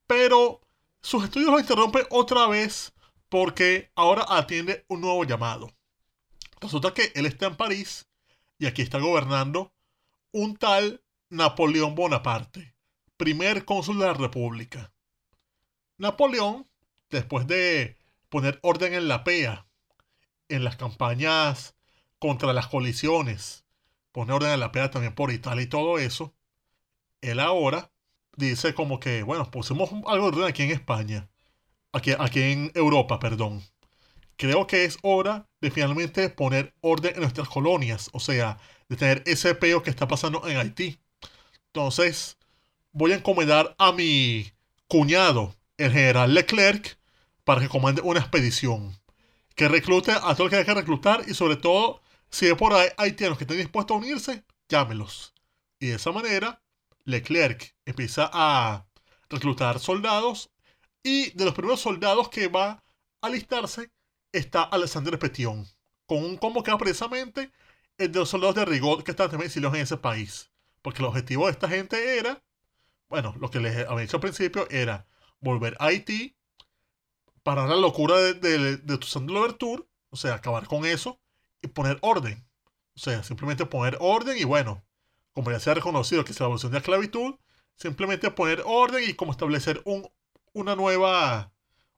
[0.05, 0.61] Pero
[1.01, 2.93] sus estudios los interrumpe otra vez
[3.27, 5.71] porque ahora atiende un nuevo llamado.
[6.59, 8.07] Resulta que él está en París
[8.59, 9.73] y aquí está gobernando
[10.31, 12.75] un tal Napoleón Bonaparte,
[13.17, 14.93] primer cónsul de la República.
[15.97, 16.69] Napoleón,
[17.09, 17.97] después de
[18.29, 19.65] poner orden en la PEA,
[20.49, 21.73] en las campañas
[22.21, 23.65] contra las colisiones,
[24.11, 26.35] poner orden en la PEA también por Italia y todo eso,
[27.21, 27.91] él ahora
[28.37, 31.29] dice como que, bueno, pusimos algo de orden aquí en España,
[31.91, 33.63] aquí, aquí en Europa, perdón.
[34.37, 39.23] Creo que es hora de finalmente poner orden en nuestras colonias, o sea, de tener
[39.25, 40.99] ese peo que está pasando en Haití.
[41.67, 42.37] Entonces,
[42.91, 44.51] voy a encomendar a mi
[44.87, 46.99] cuñado, el general Leclerc,
[47.43, 48.95] para que comande una expedición.
[49.55, 52.73] Que reclute a todo el que haya que reclutar y sobre todo, si hay por
[52.73, 55.33] ahí haitianos que estén dispuestos a unirse, llámelos.
[55.79, 56.61] Y de esa manera,
[57.03, 58.87] Leclerc empieza a
[59.29, 60.51] reclutar soldados
[61.03, 62.83] y de los primeros soldados que va a
[63.21, 63.91] alistarse
[64.31, 65.67] está Alexandre Petion,
[66.05, 67.51] con un combo que va precisamente
[67.97, 70.51] el de los soldados de Rigaud que están también exiliados en ese país.
[70.81, 72.41] Porque el objetivo de esta gente era,
[73.09, 75.05] bueno, lo que les había dicho al principio era
[75.39, 76.35] volver a Haití,
[77.43, 81.20] parar la locura de, de, de Toussaint o sea, acabar con eso
[81.67, 82.43] poner orden.
[82.95, 84.83] O sea, simplemente poner orden y bueno,
[85.33, 87.35] como ya se ha reconocido que es la evolución de la esclavitud,
[87.75, 90.09] simplemente poner orden y como establecer un,
[90.53, 91.51] una nueva,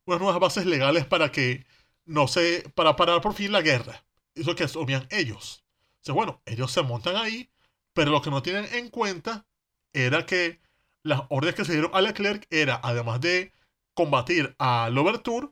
[0.06, 1.66] unas nuevas bases legales para que
[2.06, 4.04] no se, para parar por fin la guerra.
[4.36, 5.64] Eso que asumían ellos.
[6.02, 7.50] O sea, bueno, ellos se montan ahí,
[7.94, 9.46] pero lo que no tienen en cuenta
[9.94, 10.60] era que
[11.04, 13.54] las órdenes que se dieron a Leclerc era, además de
[13.94, 15.50] combatir a Louverture,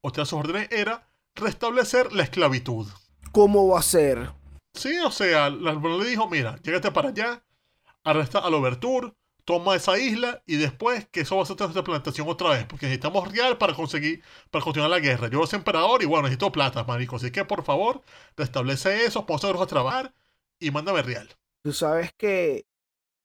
[0.00, 2.88] otra de sus órdenes era restablecer la esclavitud.
[3.32, 4.30] ¿Cómo va a ser?
[4.74, 7.42] Sí, o sea, le dijo, mira, llégate para allá,
[8.04, 9.12] arresta a Louverture,
[9.44, 12.86] toma esa isla y después que eso va a ser nuestra plantación otra vez, porque
[12.86, 15.28] necesitamos real para conseguir, para continuar la guerra.
[15.28, 17.16] Yo soy emperador y bueno, necesito plata, marico.
[17.16, 18.02] Así que por favor,
[18.36, 20.14] restablece eso, ponse a trabajar
[20.60, 21.28] y mándame real.
[21.62, 22.66] Tú sabes que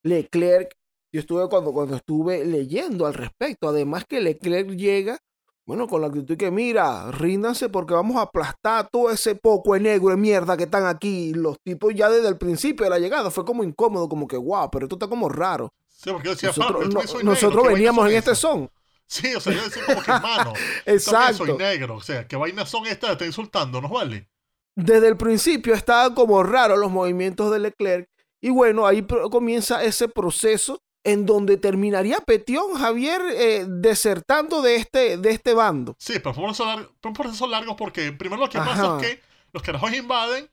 [0.03, 0.73] Leclerc,
[1.11, 5.19] yo estuve cuando, cuando estuve leyendo al respecto, además que Leclerc llega,
[5.67, 9.81] bueno, con la actitud que mira, ríndanse porque vamos a aplastar todo ese poco de
[9.81, 11.33] negro de mierda que están aquí.
[11.33, 14.71] Los tipos ya desde el principio de la llegada fue como incómodo, como que guau,
[14.71, 15.73] pero esto está como raro.
[15.89, 18.51] Sí, porque yo decía, nosotros, "Mano, no- soy nosotros negro, ¿qué veníamos en este son
[18.51, 18.63] son.
[18.63, 18.71] esas?"
[19.09, 20.53] Sí, o sea, yo decía como que, mano,
[20.85, 21.45] Exacto.
[21.45, 23.11] soy negro, o sea, ¿qué vainas son estas?
[23.11, 24.29] Está insultando, ¿no vale?
[24.75, 28.07] Desde el principio estaban como raros los movimientos de Leclerc.
[28.41, 35.17] Y bueno, ahí comienza ese proceso en donde terminaría Petión Javier eh, desertando de este,
[35.17, 35.95] de este bando.
[35.99, 38.83] Sí, pero fue un proceso largo, fue un proceso largo porque primero lo que pasa
[38.95, 38.97] Ajá.
[39.01, 39.21] es que
[39.53, 40.49] los carajos invaden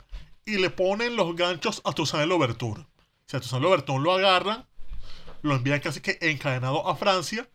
[0.47, 2.81] y le ponen los ganchos a Toussaint Louverture.
[2.83, 2.87] O
[3.27, 4.65] sea, Toussaint Louverture lo agarran,
[5.43, 7.49] lo envían casi que encadenado a Francia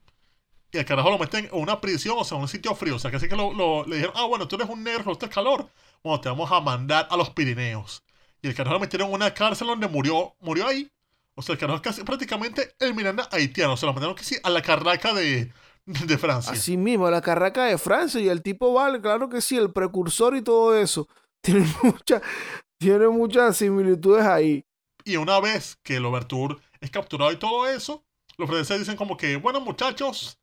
[0.71, 2.97] y al carajo lo meten en una prisión, o sea, en un sitio frío.
[2.97, 5.11] O sea, casi que lo, lo- le dijeron, ah, bueno, tú eres un negro, no
[5.13, 5.67] es calor.
[6.03, 8.03] Bueno, te vamos a mandar a los Pirineos.
[8.41, 10.89] Y el carajo lo metieron en una cárcel donde murió, murió ahí.
[11.35, 13.73] O sea, el casi prácticamente el Miranda haitiano.
[13.73, 15.51] O sea, lo mandaron casi a la carraca de,
[15.85, 16.53] de Francia.
[16.53, 18.19] Así mismo, la carraca de Francia.
[18.19, 21.07] Y el tipo vale, claro que sí, el precursor y todo eso.
[21.41, 22.21] Tiene, mucha,
[22.77, 24.65] tiene muchas similitudes ahí.
[25.05, 28.03] Y una vez que el Overture es capturado y todo eso,
[28.37, 30.37] los franceses dicen como que, bueno muchachos,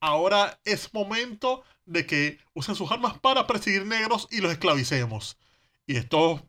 [0.00, 5.38] ahora es momento de que usen sus armas para perseguir negros y los esclavicemos.
[5.86, 6.42] Y estos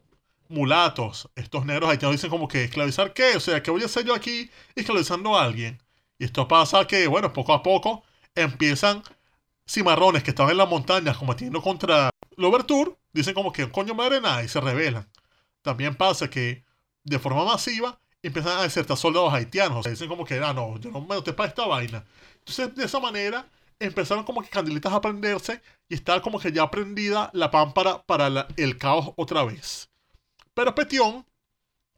[0.52, 3.36] mulatos, estos negros haitianos dicen como que, ¿esclavizar qué?
[3.36, 5.82] O sea, ¿qué voy a hacer yo aquí esclavizando a alguien?
[6.20, 8.04] Y esto pasa que, bueno, poco a poco
[8.36, 9.04] empiezan
[9.68, 14.22] cimarrones que estaban en las montañas combatiendo contra el Overture, dicen como que, coño madre
[14.22, 15.08] nada, y se rebelan.
[15.62, 16.64] También pasa que
[17.04, 19.86] de forma masiva empiezan a desertar soldados haitianos.
[19.86, 22.06] Dicen como que, ah, no, yo no me doy para esta vaina.
[22.40, 23.48] Entonces, de esa manera,
[23.80, 28.30] empezaron como que candilitas a prenderse y estaba como que ya prendida la pámpara para
[28.30, 29.90] la- el caos otra vez.
[30.62, 31.26] Pero Petión,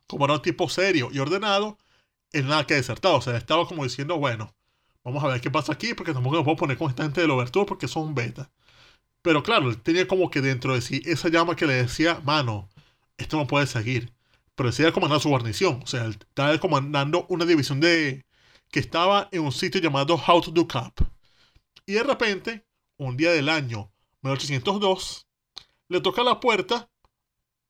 [0.08, 1.78] como era un tipo serio y ordenado,
[2.32, 3.14] él nada que desertar.
[3.14, 4.56] O sea, estaba como diciendo, bueno,
[5.04, 7.32] vamos a ver qué pasa aquí, porque tampoco me puedo poner con esta gente del
[7.32, 8.50] Overture porque son beta.
[9.22, 12.70] Pero claro, él tenía como que dentro de sí esa llama que le decía, mano,
[13.18, 14.14] esto no puede seguir.
[14.56, 15.82] Pero decía comandar su guarnición.
[15.84, 18.26] O sea, él estaba comandando una división de
[18.72, 21.02] que estaba en un sitio llamado How to Do Cap.
[21.86, 25.28] Y de repente, un día del año 1802,
[25.90, 26.90] le toca a la puerta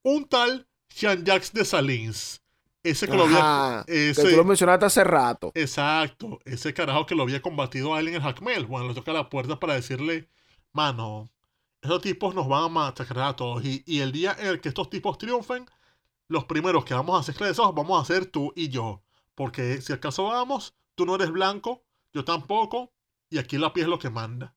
[0.04, 2.42] un tal Jean-Jacques de Salins.
[2.84, 3.84] Ese que lo había.
[3.86, 5.52] Que ese- tú lo mencionaste hace rato.
[5.56, 8.66] Exacto, ese carajo que lo había combatido a él en el Hackmel.
[8.66, 10.28] Bueno, le toca a la puerta para decirle,
[10.74, 11.30] mano,
[11.82, 13.64] esos tipos nos van a masacrar a todos.
[13.64, 15.66] Y, y el día en el que estos tipos triunfen,
[16.28, 19.02] los primeros que vamos a ser esclavizados vamos a ser tú y yo.
[19.36, 22.92] Porque si acaso vamos, tú no eres blanco, yo tampoco,
[23.30, 24.56] y aquí la piel es lo que manda.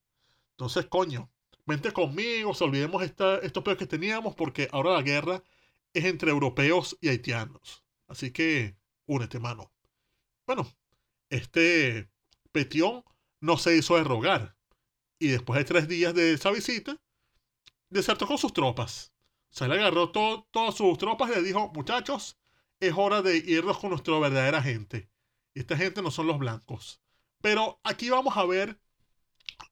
[0.53, 1.31] Entonces, coño,
[1.65, 5.43] vente conmigo, se olvidemos esta, estos peos que teníamos, porque ahora la guerra
[5.97, 7.85] es entre europeos y haitianos.
[8.07, 9.73] Así que únete, mano.
[10.47, 10.71] Bueno,
[11.31, 12.11] este
[12.53, 13.05] Petión
[13.41, 14.57] no se hizo de rogar.
[15.19, 17.01] Y después de tres días de esa visita,
[17.89, 19.15] desertó con sus tropas.
[19.51, 22.39] Se le agarró todas sus tropas y le dijo, muchachos,
[22.79, 25.09] es hora de irnos con nuestra verdadera gente.
[25.55, 27.01] Y esta gente no son los blancos.
[27.41, 28.79] Pero aquí vamos a ver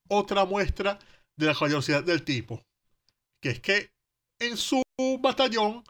[0.09, 0.99] otra muestra
[1.37, 2.65] de la caballerosidad del tipo.
[3.41, 3.93] Que es que
[4.39, 4.83] en su
[5.21, 5.85] batallón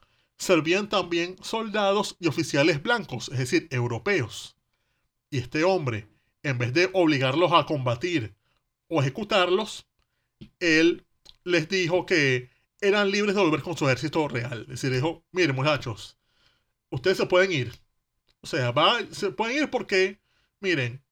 [0.45, 4.57] servían también soldados y oficiales blancos, es decir, europeos.
[5.31, 6.09] Y este hombre,
[6.43, 8.35] en vez de obligarlos a combatir
[8.89, 9.87] o ejecutarlos,
[10.61, 11.07] él
[11.45, 14.63] les dijo que eran libres de volver con su ejército real.
[14.63, 16.19] Es decir, dijo, miren muchachos,
[16.91, 17.73] ustedes se pueden ir.
[18.41, 18.75] O sea,
[19.11, 20.21] se pueden ir porque,
[20.61, 21.03] miren,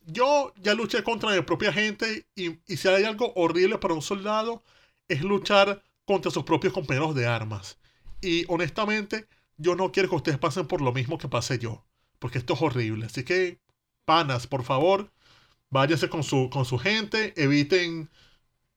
[0.00, 4.02] yo ya luché contra mi propia gente y, y si hay algo horrible para un
[4.02, 4.64] soldado
[5.08, 7.78] es luchar contra sus propios compañeros de armas.
[8.24, 9.26] Y honestamente,
[9.58, 11.84] yo no quiero que ustedes pasen por lo mismo que pasé yo,
[12.18, 13.06] porque esto es horrible.
[13.06, 13.58] Así que,
[14.04, 15.12] panas, por favor,
[15.70, 18.08] váyanse con su, con su gente, eviten,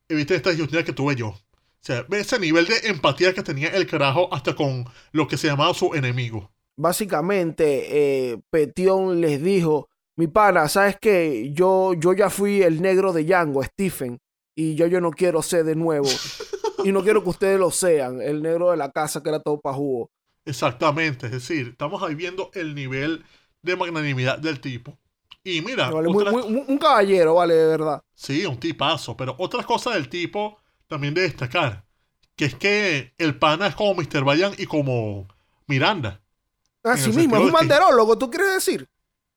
[0.09, 1.29] eviten esta injusticia que tuve yo.
[1.29, 1.39] O
[1.87, 5.47] sea, ve ese nivel de empatía que tenía el carajo hasta con lo que se
[5.47, 6.51] llamaba su enemigo.
[6.75, 11.51] Básicamente, eh, Petión les dijo, mi pana, ¿sabes qué?
[11.53, 14.19] Yo, yo ya fui el negro de Django, Stephen,
[14.55, 16.09] y yo, yo no quiero ser de nuevo.
[16.83, 19.61] y no quiero que ustedes lo sean, el negro de la casa que era todo
[19.63, 20.11] jugo.
[20.45, 23.25] Exactamente, es decir, estamos ahí viendo el nivel
[23.61, 24.97] de magnanimidad del tipo.
[25.43, 28.01] Y mira, un caballero, vale, de verdad.
[28.13, 31.85] Sí, un tipazo, pero otra cosa del tipo también de destacar,
[32.35, 34.23] que es que el pana es como Mr.
[34.23, 35.27] Bayan y como
[35.67, 36.21] Miranda.
[36.83, 38.89] Así mismo, es un banderólogo, ¿tú quieres decir?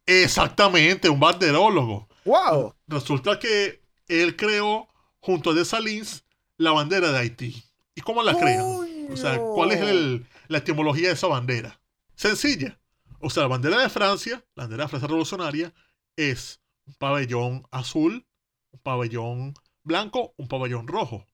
[0.06, 2.08] Exactamente, un banderólogo.
[2.24, 2.74] ¡Wow!
[2.86, 4.86] Resulta que él creó,
[5.20, 6.24] junto a Dessalines,
[6.60, 7.64] la bandera de Haití.
[7.94, 8.66] ¿Y cómo la crean?
[9.10, 11.80] O sea, ¿cuál es la etimología de esa bandera?
[12.14, 12.78] Sencilla.
[13.18, 15.72] O sea, la bandera de Francia, la bandera de Francia revolucionaria,
[16.16, 18.26] es un pabellón azul,
[18.72, 21.26] un pabellón blanco, un pabellón rojo.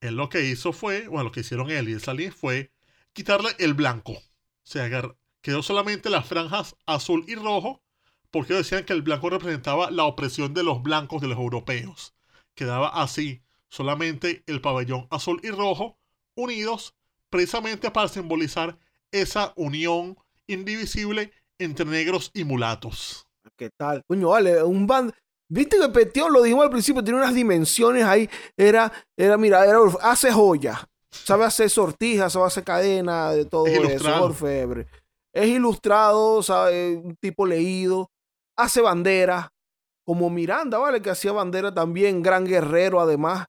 [0.00, 2.70] Él lo que hizo fue, bueno, lo que hicieron él y Dessalines fue
[3.12, 4.12] quitarle el blanco.
[4.12, 4.22] O
[4.62, 4.88] sea,
[5.40, 7.82] quedó solamente las franjas azul y rojo,
[8.30, 12.14] porque decían que el blanco representaba la opresión de los blancos de los europeos.
[12.54, 15.96] Quedaba así solamente el pabellón azul y rojo
[16.36, 16.94] unidos
[17.30, 18.78] precisamente para simbolizar
[19.10, 23.26] esa unión indivisible entre negros y mulatos.
[23.56, 24.02] ¿Qué tal?
[24.06, 25.12] Coño, vale, un band.
[25.48, 28.28] Viste que Petión, lo dijimos al principio, tiene unas dimensiones ahí.
[28.56, 30.86] Era, era, mira, era, hace joya.
[31.10, 34.86] Sabe hacer sortijas, sabe hacer cadena, de todo eso, orfebre.
[35.32, 38.10] Es ilustrado, sabe, un tipo leído.
[38.56, 39.50] Hace bandera.
[40.04, 41.00] Como Miranda, ¿vale?
[41.00, 43.46] Que hacía bandera también, gran guerrero además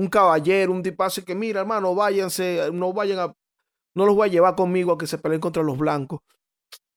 [0.00, 3.34] un caballero, un tipazo que mira, hermano, váyanse, no vayan a,
[3.94, 6.20] no los voy a llevar conmigo a que se peleen contra los blancos.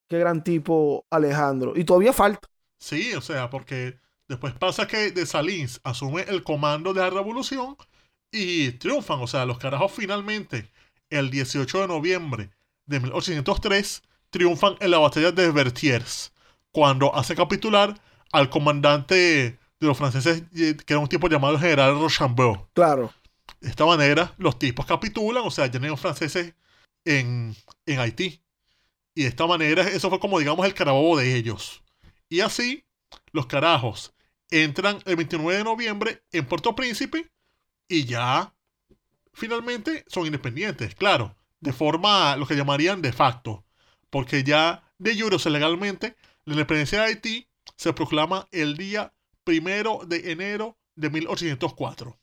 [0.07, 1.73] Qué gran tipo Alejandro.
[1.75, 2.47] Y todavía falta.
[2.79, 7.75] Sí, o sea, porque después pasa que de Salins asume el comando de la revolución
[8.31, 9.19] y triunfan.
[9.21, 10.71] O sea, los carajos finalmente,
[11.09, 12.51] el 18 de noviembre
[12.85, 16.31] de 1803, triunfan en la batalla de Vertiers,
[16.71, 17.99] cuando hace capitular
[18.31, 22.67] al comandante de los franceses, que era un tipo llamado general Rochambeau.
[22.73, 23.13] Claro.
[23.59, 26.53] De esta manera, los tipos capitulan, o sea, ya no hay franceses
[27.05, 28.41] en, en Haití.
[29.15, 31.83] Y de esta manera, eso fue como, digamos, el carabobo de ellos.
[32.29, 32.85] Y así,
[33.31, 34.13] los carajos
[34.49, 37.31] entran el 29 de noviembre en Puerto Príncipe
[37.87, 38.53] y ya
[39.33, 43.65] finalmente son independientes, claro, de forma lo que llamarían de facto,
[44.09, 46.15] porque ya de jure, legalmente,
[46.45, 49.13] la independencia de Haití se proclama el día
[49.43, 52.17] primero de enero de 1804.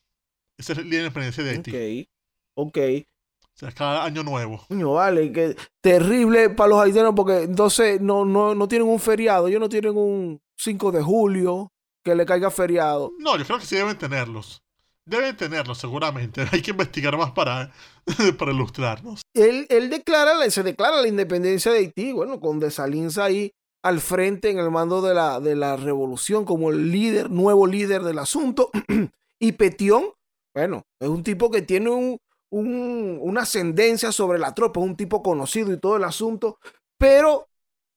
[0.58, 2.08] Ese es el día de independencia de Haití.
[2.54, 3.06] Ok, ok.
[3.54, 4.64] O sea, cada año nuevo.
[4.70, 9.48] No, vale, que terrible para los haitianos porque entonces no, no, no tienen un feriado.
[9.48, 11.72] Ellos no tienen un 5 de julio
[12.04, 13.12] que le caiga feriado.
[13.18, 14.62] No, yo creo que sí deben tenerlos.
[15.04, 16.46] Deben tenerlos, seguramente.
[16.52, 17.72] Hay que investigar más para,
[18.38, 19.22] para ilustrarnos.
[19.34, 23.52] Él, él declara, se declara la independencia de Haití, bueno, con Dessalines ahí
[23.82, 28.02] al frente en el mando de la, de la revolución como el líder, nuevo líder
[28.02, 28.70] del asunto.
[29.38, 30.12] y Petión,
[30.54, 32.18] bueno, es un tipo que tiene un,
[32.50, 36.58] una ascendencia sobre la tropa, es un tipo conocido y todo el asunto,
[36.98, 37.46] pero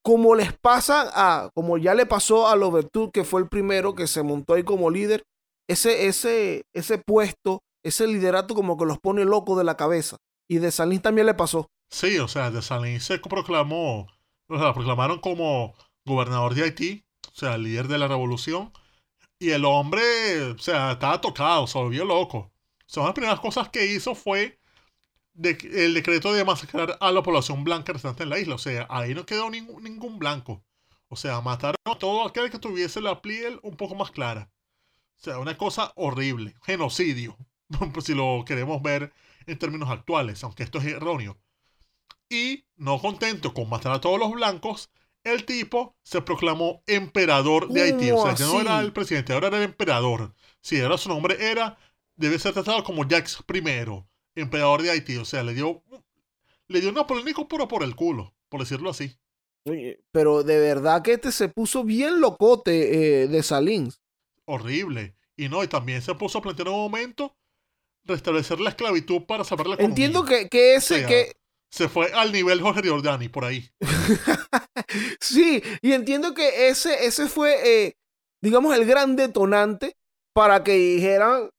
[0.03, 4.05] como les pasa a, como ya le pasó a Lovertud, que fue el primero que
[4.07, 5.23] se montó ahí como líder,
[5.67, 10.17] ese, ese, ese puesto, ese liderato como que los pone locos de la cabeza.
[10.49, 11.69] Y de Salín también le pasó.
[11.89, 14.07] Sí, o sea, de Salín se proclamó
[14.47, 15.75] o sea, proclamaron como
[16.05, 18.71] gobernador de Haití, o sea, líder de la revolución.
[19.39, 22.37] Y el hombre, o sea, estaba tocado, se volvió loco.
[22.37, 22.53] O
[22.87, 24.59] sea, una de las primeras cosas que hizo fue
[25.35, 28.55] el decreto de masacrar a la población blanca restante en la isla.
[28.55, 30.63] O sea, ahí no quedó ningún, blanco.
[31.07, 34.51] O sea, mataron a todo aquel que tuviese la piel un poco más clara.
[35.17, 36.55] O sea, una cosa horrible.
[36.63, 37.37] Genocidio.
[38.03, 39.13] si lo queremos ver
[39.47, 41.37] en términos actuales, aunque esto es erróneo.
[42.29, 44.89] Y, no contento con matar a todos los blancos,
[45.23, 48.11] el tipo se proclamó emperador de Haití.
[48.11, 50.33] O sea, ya no ¿Cómo era el presidente, ahora era el emperador.
[50.61, 51.77] Si ahora su nombre era,
[52.15, 54.03] debe ser tratado como Jacques I,
[54.35, 55.17] emperador de Haití.
[55.17, 55.81] O sea, le dio,
[56.67, 59.17] le dio napoleónico puro por el culo, por decirlo así.
[60.11, 64.01] Pero de verdad que este se puso bien locote eh, de Salins.
[64.45, 65.15] Horrible.
[65.37, 67.35] Y no, y también se puso a plantear en un momento
[68.03, 69.89] restablecer la esclavitud para salvar la economía.
[69.89, 71.37] Entiendo que, que ese, O sea, que,
[71.73, 73.67] Se fue al nivel Jorge Giordani, por ahí.
[75.19, 77.55] sí, y entiendo que ese, ese fue,
[77.87, 77.95] eh,
[78.43, 79.95] digamos, el gran detonante
[80.35, 81.49] para que dijeran,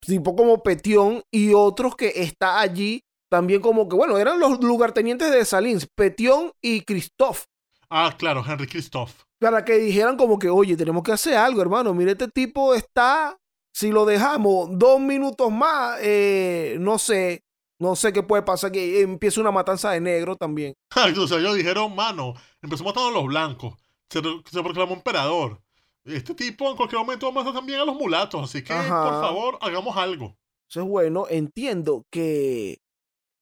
[0.00, 5.30] tipo como Petión y otros que está allí, también como que, bueno, eran los lugartenientes
[5.30, 7.44] de Salins, Petión y Christophe,
[7.90, 9.24] Ah, claro, Henry Christophe.
[9.38, 13.36] para que dijeran como que, oye, tenemos que hacer algo, hermano, mire, este tipo está,
[13.74, 17.42] si lo dejamos dos minutos más, eh, no sé,
[17.80, 20.74] no sé qué puede pasar, que empiece una matanza de negro también.
[21.18, 23.74] o sea, ellos dijeron, mano, empezó matando a los blancos.
[24.10, 25.60] Se, proclamó emperador.
[26.04, 28.44] Este tipo en cualquier momento va a matar también a los mulatos.
[28.44, 29.04] Así que, Ajá.
[29.04, 30.36] por favor, hagamos algo.
[30.68, 32.80] Entonces, bueno, entiendo que,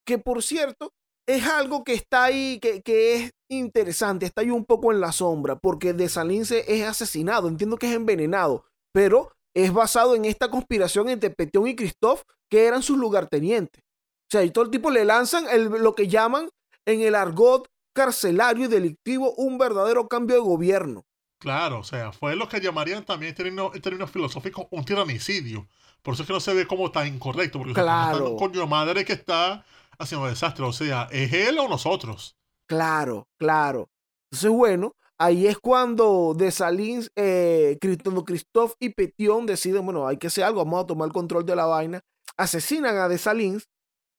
[0.07, 0.93] que por cierto,
[1.27, 5.11] es algo que está ahí, que, que es interesante, está ahí un poco en la
[5.11, 11.09] sombra, porque Desalince es asesinado, entiendo que es envenenado, pero es basado en esta conspiración
[11.09, 13.83] entre Petión y Christophe, que eran sus lugartenientes.
[14.29, 16.51] O sea, y todo el tipo le lanzan el- lo que llaman
[16.87, 21.05] en el argot carcelario y delictivo un verdadero cambio de gobierno.
[21.41, 25.67] Claro, o sea, fue lo que llamarían también en términos, en términos filosóficos un tiranicidio.
[26.03, 28.11] Por eso es que no se ve como tan incorrecto, porque o sea, Claro.
[28.11, 29.65] no está un coño de madre que está
[29.99, 30.65] haciendo desastre.
[30.65, 32.37] O sea, ¿es él o nosotros?
[32.69, 33.89] Claro, claro.
[34.31, 40.27] Entonces, bueno, ahí es cuando Desalins, eh, Cristo- Christophe y Petión deciden, bueno, hay que
[40.27, 42.01] hacer algo, vamos a tomar el control de la vaina.
[42.37, 43.67] Asesinan a Desalins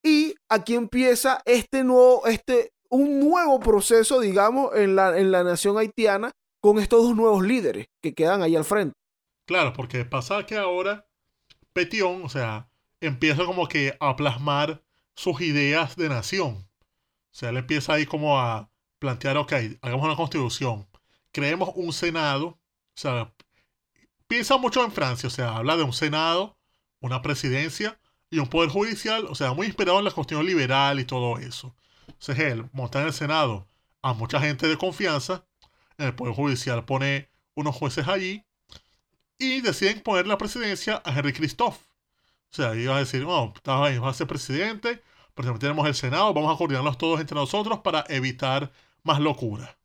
[0.03, 5.77] y aquí empieza este nuevo, este, un nuevo proceso, digamos, en la, en la nación
[5.77, 6.31] haitiana
[6.61, 8.95] con estos dos nuevos líderes que quedan ahí al frente.
[9.45, 11.07] Claro, porque pasa que ahora
[11.73, 12.69] Petión, o sea,
[12.99, 14.83] empieza como que a plasmar
[15.15, 16.67] sus ideas de nación.
[17.31, 18.69] O sea, él empieza ahí como a
[18.99, 20.87] plantear, ok, hagamos una constitución,
[21.31, 22.59] creemos un senado, o
[22.95, 23.33] sea,
[24.27, 26.57] piensa mucho en Francia, o sea, habla de un senado,
[26.99, 27.99] una presidencia
[28.31, 31.75] y un poder judicial, o sea, muy inspirado en la cuestión liberal y todo eso.
[32.07, 33.67] Entonces él monta en el senado
[34.01, 35.45] a mucha gente de confianza,
[35.97, 38.45] en el poder judicial pone unos jueces allí,
[39.37, 41.79] y deciden poner la presidencia a Henry Christophe.
[42.51, 45.01] O sea, iban a decir, no, está bien, vas a ser presidente,
[45.33, 48.71] pero tenemos el Senado, vamos a coordinarnos todos entre nosotros para evitar
[49.03, 49.77] más locura.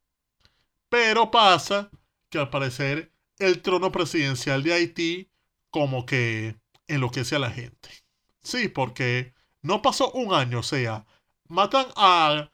[0.88, 1.90] Pero pasa
[2.28, 5.30] que al parecer el trono presidencial de Haití
[5.70, 6.56] como que
[6.88, 8.03] enloquece a la gente.
[8.44, 11.06] Sí, porque no pasó un año, o sea,
[11.48, 12.52] matan a,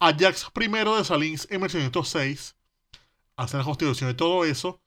[0.00, 2.56] a Jacques I de Salins en 1806,
[3.36, 4.80] hacen la constitución y todo eso,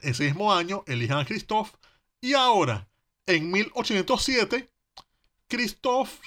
[0.00, 1.76] ese mismo año elijan a Christophe
[2.20, 2.88] y ahora,
[3.26, 4.70] en 1807,
[5.48, 6.18] Christophe,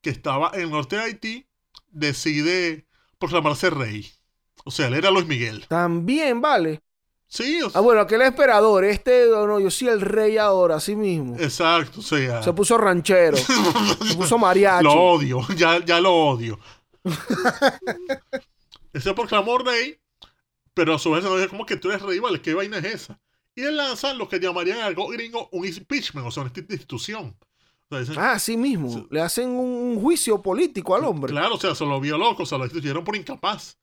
[0.00, 1.46] que estaba en el norte de Haití,
[1.88, 2.86] decide
[3.18, 4.10] proclamarse rey.
[4.64, 5.66] O sea, él era Luis Miguel.
[5.68, 6.82] También, ¿vale?
[7.28, 11.36] Sí, o Ah, bueno, aquel emperador, este, no, yo soy el rey ahora, así mismo.
[11.38, 14.84] exacto, o sea, Se puso ranchero, se puso mariachi.
[14.84, 16.58] lo odio, ya, ya lo odio.
[18.94, 19.98] Se proclamó rey,
[20.74, 22.84] pero a su vez no dice como que tú eres rey, vale, ¿qué vaina es
[22.86, 23.20] esa?
[23.54, 27.36] Y él lanza lo que llamarían algo gringo un impeachment, o sea, una institución.
[27.88, 28.90] O sea, dicen, Ah, así mismo.
[28.90, 29.06] Sí.
[29.10, 31.30] Le hacen un juicio político al hombre.
[31.32, 33.78] Claro, o sea, se lo vio loco, se lo instituyeron por incapaz.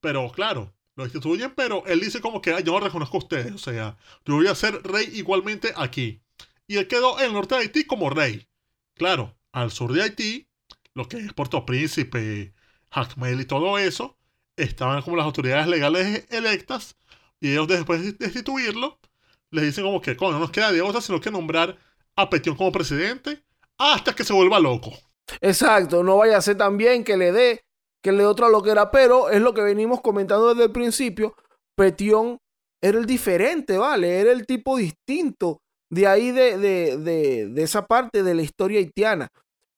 [0.00, 3.52] Pero claro, lo instituyen, pero él dice como que "Ay, yo no reconozco a ustedes.
[3.54, 6.22] O sea, yo voy a ser rey igualmente aquí.
[6.66, 8.48] Y él quedó en el norte de Haití como rey.
[8.94, 10.48] Claro, al sur de Haití,
[10.94, 12.52] lo que es Puerto Príncipe,
[12.90, 14.16] Jacmel y todo eso,
[14.56, 16.96] estaban como las autoridades legales electas.
[17.40, 18.98] Y ellos después de destituirlo,
[19.50, 21.76] les dicen como que, no nos queda de otra sino que nombrar
[22.16, 23.42] a Petión como presidente
[23.78, 24.92] hasta que se vuelva loco.
[25.42, 27.65] Exacto, no vaya a ser también que le dé,
[28.06, 31.34] que le dé otra loquera, pero es lo que venimos comentando desde el principio.
[31.76, 32.38] Petión
[32.80, 34.20] era el diferente, ¿vale?
[34.20, 35.58] Era el tipo distinto
[35.90, 39.26] de ahí de, de, de, de esa parte de la historia haitiana.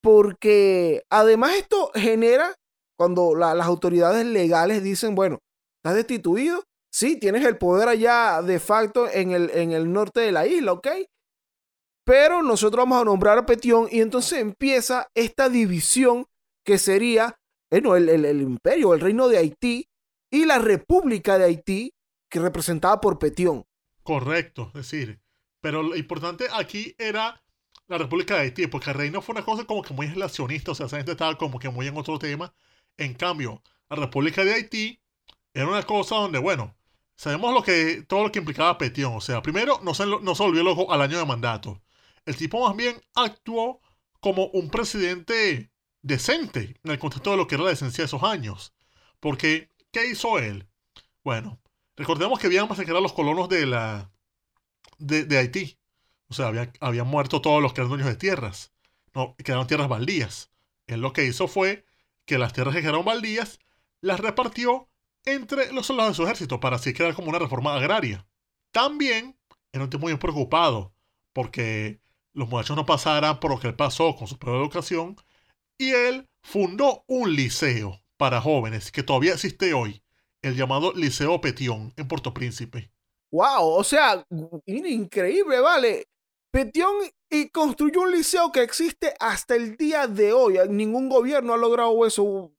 [0.02, 2.54] Porque además esto genera,
[2.98, 5.38] cuando la- las autoridades legales dicen, bueno,
[5.82, 6.62] estás destituido,
[6.92, 10.72] sí, tienes el poder allá de facto en el, en el norte de la isla,
[10.72, 10.88] ¿ok?
[12.04, 16.24] pero nosotros vamos a nombrar a Petión y entonces empieza esta división
[16.64, 17.36] que sería
[17.70, 19.88] bueno, el, el, el imperio, el reino de Haití
[20.30, 21.94] y la República de Haití,
[22.30, 23.64] que representada por Petión.
[24.02, 25.20] Correcto, es decir,
[25.60, 27.42] pero lo importante aquí era
[27.86, 30.74] la República de Haití, porque el reino fue una cosa como que muy relacionista, o
[30.74, 32.54] sea, esa gente estaba como que muy en otro tema.
[32.96, 35.00] En cambio, la República de Haití
[35.54, 36.76] era una cosa donde, bueno,
[37.16, 40.42] sabemos lo que, todo lo que implicaba Petión, o sea, primero no se, no se
[40.42, 41.80] volvió loco al año de mandato.
[42.26, 43.80] El tipo más bien actuó
[44.20, 45.70] como un presidente
[46.09, 48.74] decente en el contexto de lo que era la esencia de esos años.
[49.20, 50.66] Porque, ¿qué hizo él?
[51.22, 51.61] Bueno,
[51.96, 54.11] recordemos que habían masacrado a los colonos de la
[54.98, 55.78] de, Haití.
[56.28, 58.72] O sea, habían, habían muerto todos los que eran dueños de tierras.
[59.14, 60.50] No, quedaron tierras baldías.
[60.86, 61.84] Él lo que hizo fue
[62.24, 63.61] que las tierras que quedaron baldías
[64.00, 64.88] las repartió
[65.24, 68.26] entre los soldados de su ejército para así crear como una reforma agraria.
[68.72, 69.38] También
[69.72, 70.94] era un tipo muy preocupado
[71.32, 72.00] porque
[72.32, 75.16] los muchachos no pasaran por lo que él pasó con su propia educación
[75.78, 80.02] y él fundó un liceo para jóvenes que todavía existe hoy,
[80.42, 82.90] el llamado Liceo Petión en Puerto Príncipe.
[83.30, 83.68] ¡Wow!
[83.68, 84.24] O sea,
[84.66, 86.08] increíble, ¿vale?
[86.50, 86.94] Petión
[87.30, 90.58] y construyó un liceo que existe hasta el día de hoy.
[90.68, 92.50] Ningún gobierno ha logrado eso.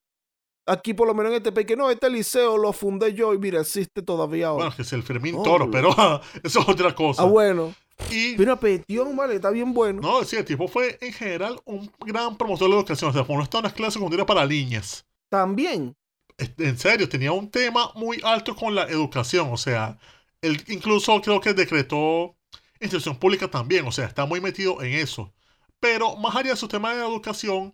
[0.68, 3.40] Aquí, por lo menos en este país, que no, este liceo lo fundé yo y
[3.40, 4.58] mira, existe todavía hoy.
[4.58, 5.90] Bueno, que es el Fermín Oh, Toro, pero
[6.44, 7.24] eso es otra cosa.
[7.24, 7.74] Ah, bueno.
[8.12, 10.02] Y Mira, Petión, vale, está bien bueno.
[10.02, 13.12] No, sí, el tipo fue en general un gran promotor de la educación.
[13.12, 15.06] O sea, formó hasta unas clases secundarias para niñas.
[15.30, 15.96] También.
[16.38, 19.50] En serio, tenía un tema muy alto con la educación.
[19.52, 20.00] O sea,
[20.42, 22.36] él incluso creo que decretó
[22.80, 23.86] instrucción pública también.
[23.86, 25.34] O sea, está muy metido en eso.
[25.80, 27.74] Pero más allá de su tema de educación,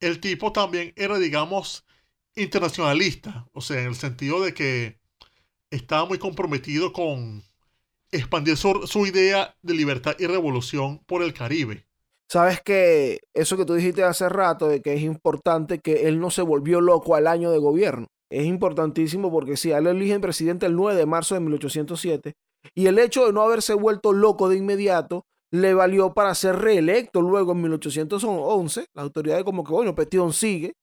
[0.00, 1.84] el tipo también era, digamos,
[2.34, 3.46] internacionalista.
[3.52, 5.00] O sea, en el sentido de que
[5.70, 7.42] estaba muy comprometido con
[8.10, 11.86] expandir su, idea de libertad y revolución por el Caribe.
[12.28, 16.30] Sabes que eso que tú dijiste hace rato, de que es importante que él no
[16.30, 18.06] se volvió loco al año de gobierno.
[18.30, 22.34] Es importantísimo porque si a él eligen presidente el 9 de marzo de 1807
[22.74, 27.22] y el hecho de no haberse vuelto loco de inmediato le valió para ser reelecto
[27.22, 28.86] luego en 1811.
[28.92, 30.74] Las autoridades como que, bueno, Petión sigue,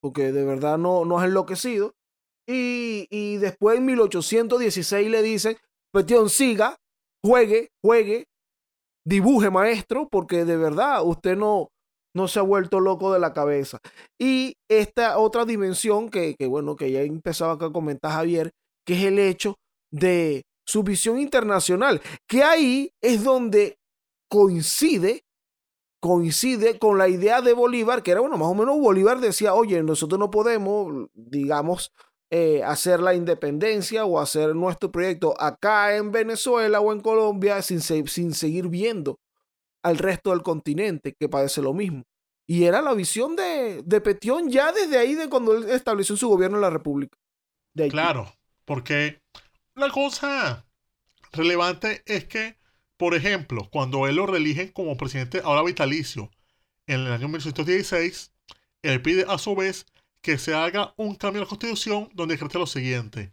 [0.00, 1.94] porque de verdad no, no has enloquecido.
[2.46, 5.56] Y, y después en 1816 le dicen,
[5.92, 6.76] Petión siga,
[7.22, 8.26] juegue, juegue,
[9.04, 11.68] dibuje maestro, porque de verdad usted no,
[12.14, 13.78] no se ha vuelto loco de la cabeza.
[14.18, 18.52] Y esta otra dimensión que, bueno, que ya empezaba a comentar Javier,
[18.86, 19.56] que es el hecho
[19.90, 23.76] de su visión internacional, que ahí es donde
[24.30, 25.24] coincide,
[26.00, 29.82] coincide con la idea de Bolívar, que era, bueno, más o menos Bolívar decía, oye,
[29.82, 31.92] nosotros no podemos, digamos,
[32.34, 37.82] eh, hacer la independencia o hacer nuestro proyecto acá en Venezuela o en Colombia sin,
[37.82, 39.20] sin seguir viendo
[39.82, 42.04] al resto del continente que padece lo mismo.
[42.46, 46.26] Y era la visión de, de Petión ya desde ahí, de cuando él estableció su
[46.26, 47.18] gobierno en la República.
[47.90, 48.32] Claro,
[48.64, 49.20] porque
[49.74, 50.64] la cosa
[51.32, 52.56] relevante es que,
[52.96, 56.30] por ejemplo, cuando él lo reeligen como presidente ahora vitalicio
[56.86, 58.32] en el año 1816,
[58.80, 59.84] él pide a su vez
[60.22, 63.32] que se haga un cambio en la constitución donde decrete lo siguiente.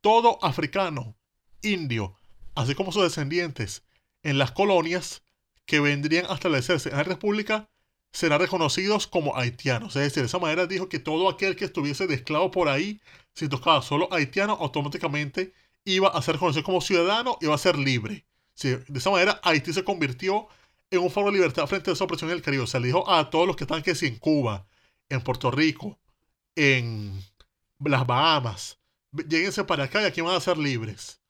[0.00, 1.16] Todo africano,
[1.62, 2.14] indio,
[2.54, 3.82] así como sus descendientes
[4.22, 5.22] en las colonias
[5.64, 7.68] que vendrían a establecerse en la república
[8.12, 9.96] serán reconocidos como haitianos.
[9.96, 13.00] Es decir, de esa manera dijo que todo aquel que estuviese de esclavo por ahí
[13.36, 15.52] si tocaba solo haitiano, automáticamente
[15.84, 18.24] iba a ser conocido como ciudadano y iba a ser libre.
[18.60, 20.48] De esa manera, Haití se convirtió
[20.90, 22.62] en un foro de libertad frente a esa opresión en el Caribe.
[22.62, 24.66] O sea, le dijo a todos los que están que en Cuba,
[25.10, 25.98] en Puerto Rico,
[26.56, 27.22] en
[27.78, 28.80] las Bahamas,
[29.28, 31.20] lleguense para acá y aquí van a ser libres.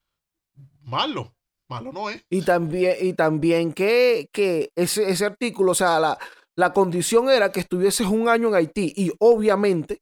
[0.80, 1.34] Malo,
[1.68, 2.24] malo no es.
[2.30, 6.18] Y también, y también que, que ese, ese artículo, o sea, la,
[6.56, 8.92] la condición era que estuvieses un año en Haití.
[8.96, 10.00] Y obviamente,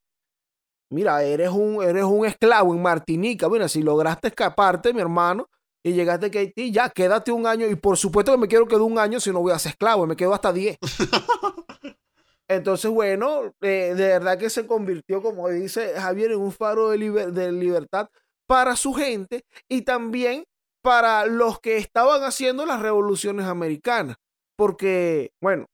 [0.91, 3.49] mira, eres un, eres un esclavo en Martinica.
[3.49, 5.49] Mira, si lograste escaparte, mi hermano,
[5.83, 7.67] y llegaste a Haití, ya, quédate un año.
[7.67, 10.07] Y por supuesto que me quiero quedar un año si no voy a ser esclavo,
[10.07, 10.79] me quedo hasta 10.
[12.49, 16.99] Entonces, bueno, eh, de verdad que se convirtió, como dice Javier, en un faro de,
[16.99, 18.09] liber- de libertad
[18.47, 20.45] para su gente y también
[20.83, 24.17] para los que estaban haciendo las revoluciones americanas.
[24.57, 25.67] Porque, bueno,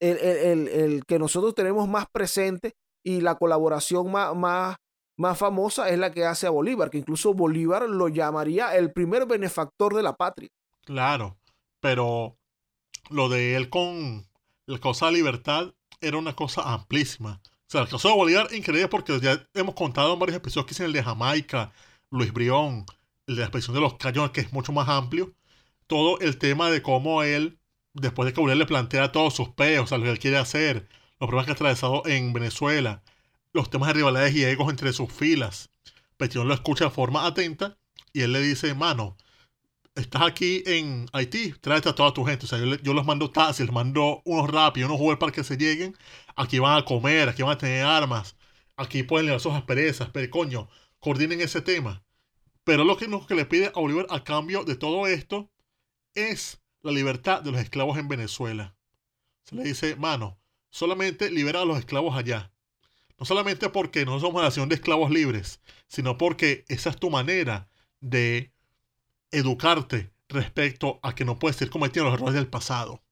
[0.00, 2.72] el, el- el- que nosotros tenemos más presente
[3.04, 4.76] y la colaboración más, más,
[5.18, 9.26] más famosa es la que hace a Bolívar, que incluso Bolívar lo llamaría el primer
[9.26, 10.48] benefactor de la patria.
[10.84, 11.36] Claro,
[11.80, 12.36] pero
[13.10, 14.26] lo de él con
[14.66, 17.40] la cosa de libertad era una cosa amplísima.
[17.44, 20.70] O sea, el caso de Bolívar, increíble porque ya hemos contado en varios episodios que
[20.70, 21.72] dicen el de Jamaica,
[22.10, 22.86] Luis Brión,
[23.26, 25.34] el de la expedición de los Cañones, que es mucho más amplio.
[25.86, 27.58] Todo el tema de cómo él
[28.00, 30.88] después de que Bolívar le plantea todos sus peos, a lo que él quiere hacer,
[31.18, 33.02] los problemas que ha atravesado en Venezuela,
[33.52, 35.70] los temas de rivalidades y egos entre sus filas,
[36.16, 37.78] Petión lo escucha de forma atenta
[38.12, 39.16] y él le dice, mano,
[39.96, 42.44] estás aquí en Haití, tráete a toda tu gente.
[42.46, 45.32] O sea, yo, le- yo los mando taxis, les mando unos y unos Uber para
[45.32, 45.96] que se lleguen.
[46.36, 48.36] Aquí van a comer, aquí van a tener armas,
[48.76, 50.68] aquí pueden leer sus asperezas, pero coño,
[51.00, 52.04] coordinen ese tema.
[52.64, 55.50] Pero lo que, lo que le pide a Bolívar a cambio de todo esto
[56.14, 58.76] es la libertad de los esclavos en Venezuela.
[59.44, 60.38] Se le dice, mano,
[60.70, 62.52] solamente libera a los esclavos allá.
[63.18, 67.10] No solamente porque no somos una nación de esclavos libres, sino porque esa es tu
[67.10, 67.68] manera
[68.00, 68.52] de
[69.30, 73.02] educarte respecto a que no puedes seguir cometiendo los errores del pasado.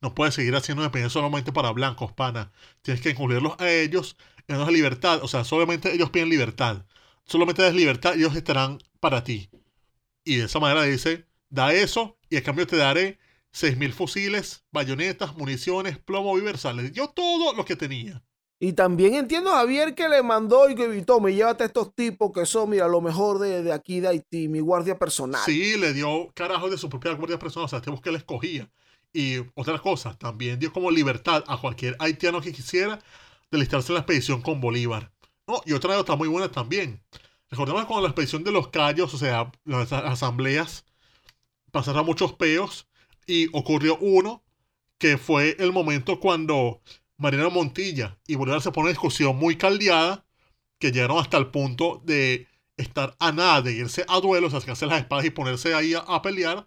[0.00, 2.52] No puedes seguir haciendo dependencia solamente para blancos, pana.
[2.82, 4.16] Tienes que incluirlos a ellos
[4.48, 5.20] en la libertad.
[5.22, 6.84] O sea, solamente ellos piden libertad.
[7.24, 9.48] Solamente das libertad y ellos estarán para ti.
[10.24, 13.18] Y de esa manera dice, da eso y a cambio te daré
[13.52, 16.92] 6.000 fusiles, bayonetas, municiones, plomo universales.
[16.92, 18.22] Yo todo lo que tenía.
[18.64, 21.94] Y también entiendo a Javier que le mandó y que evitó, me llévate a estos
[21.94, 25.42] tipos que son, mira, lo mejor de, de aquí de Haití, mi guardia personal.
[25.44, 28.70] Sí, le dio carajo de su propia guardia personal, o sea, tenemos que él escogía.
[29.12, 33.00] Y otra cosa, también dio como libertad a cualquier haitiano que quisiera
[33.50, 35.12] de listarse en la expedición con Bolívar.
[35.46, 37.02] No, y otra nota muy buena también.
[37.50, 40.86] Recordemos cuando la expedición de los Cayos, o sea, las asambleas,
[41.70, 42.88] pasaron muchos peos
[43.26, 44.42] y ocurrió uno
[44.96, 46.80] que fue el momento cuando
[47.16, 50.24] Marinero Montilla y Bolívar se pone en discusión muy caldeada
[50.78, 54.60] que llegaron hasta el punto de estar a nada de irse a duelo, o sea,
[54.60, 56.66] sacarse las espadas y ponerse ahí a, pelear.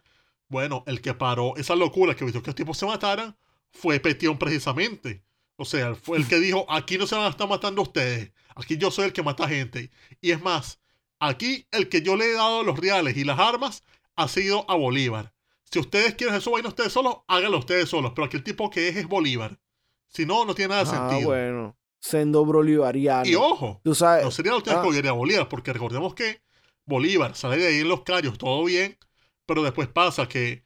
[0.49, 3.37] Bueno, el que paró esa locura que evitó que los tipos se mataran
[3.71, 5.23] fue Petión precisamente.
[5.57, 8.77] O sea, fue el que dijo, aquí no se van a estar matando ustedes, aquí
[8.77, 9.91] yo soy el que mata gente.
[10.21, 10.79] Y es más,
[11.19, 13.83] aquí el que yo le he dado los reales y las armas
[14.15, 15.33] ha sido a Bolívar.
[15.69, 18.87] Si ustedes quieren su vaina ustedes solos, háganlo ustedes solos, pero aquí el tipo que
[18.87, 19.59] es es Bolívar.
[20.09, 21.29] Si no, no tiene nada de ah, sentido.
[21.29, 21.77] bueno.
[21.99, 23.27] Sendo bolivariano.
[23.27, 24.23] Y ojo, Tú sabes.
[24.23, 26.41] no sería la última ah, que gobierna Bolívar, porque recordemos que
[26.85, 28.97] Bolívar sale de ahí en los callos, todo bien,
[29.45, 30.63] pero después pasa que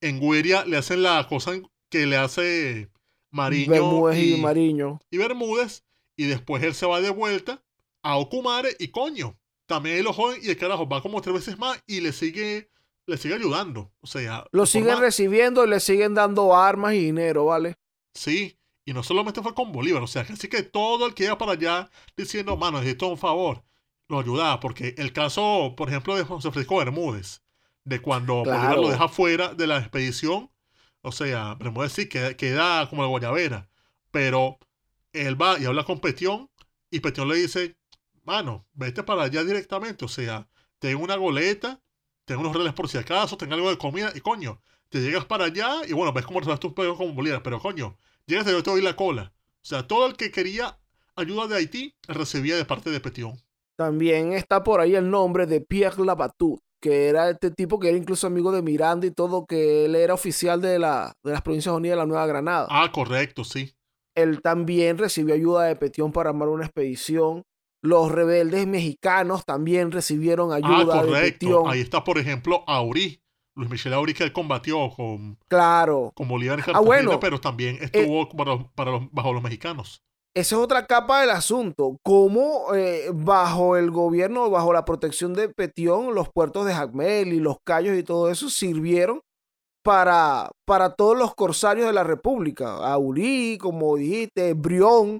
[0.00, 1.52] en Guiria le hacen la cosa
[1.88, 2.90] que le hace
[3.30, 5.00] Mariño Bermúdez y, y, Mariño.
[5.10, 5.84] y Bermúdez,
[6.16, 7.62] y después él se va de vuelta
[8.02, 11.82] a Ocumare y coño, también lo joden y el carajo va como tres veces más
[11.86, 12.70] y le sigue,
[13.06, 13.92] le sigue ayudando.
[14.00, 17.76] O sea, Lo siguen recibiendo y le siguen dando armas y dinero, ¿vale?
[18.14, 21.38] Sí, y no solamente fue con Bolívar, o sea, así que todo el que iba
[21.38, 23.62] para allá diciendo, mano, necesito un favor,
[24.08, 27.42] lo ayudaba, porque el caso, por ejemplo, de José Francisco Bermúdez,
[27.84, 28.58] de cuando Claro.
[28.58, 30.50] Bolívar lo deja fuera de la expedición,
[31.02, 33.68] o sea, Bermúdez sí queda, queda como la guayabera,
[34.10, 34.58] pero
[35.12, 36.50] él va y habla con Petión,
[36.90, 37.76] y Petión le dice,
[38.24, 41.80] mano, vete para allá directamente, o sea, ten una goleta,
[42.24, 45.46] ten unos reales por si acaso, ten algo de comida, y coño, te llegas para
[45.46, 47.96] allá y bueno, ves cómo resuelves tus pedos con Bolívar, pero coño,
[48.32, 49.32] llegas y yo te doy la cola.
[49.36, 50.78] O sea, todo el que quería
[51.16, 53.38] ayuda de Haití recibía de parte de Petión.
[53.76, 57.96] También está por ahí el nombre de Pierre Labatut, que era este tipo que era
[57.96, 61.74] incluso amigo de Miranda y todo, que él era oficial de, la, de las Provincias
[61.74, 62.66] Unidas de la Nueva Granada.
[62.70, 63.72] Ah, correcto, sí.
[64.14, 67.44] Él también recibió ayuda de Petión para armar una expedición.
[67.82, 71.38] Los rebeldes mexicanos también recibieron Ah, ayuda de correcto.
[71.38, 71.62] Petión.
[71.66, 73.21] Ahí está, por ejemplo, Aurí.
[73.54, 76.12] Luis Michel él combatió con, Claro.
[76.14, 77.20] con Bolívar en Ah, bueno.
[77.20, 80.02] pero también estuvo para, los- para los- bajo los mexicanos.
[80.34, 81.98] Esa es otra capa del asunto.
[82.02, 87.38] Cómo eh, bajo el gobierno, bajo la protección de Petión, los puertos de Jacmel y
[87.40, 89.20] los Cayos y todo eso sirvieron
[89.84, 92.76] para, para todos los corsarios de la República.
[92.76, 95.18] Aurí, como dijiste, Brión,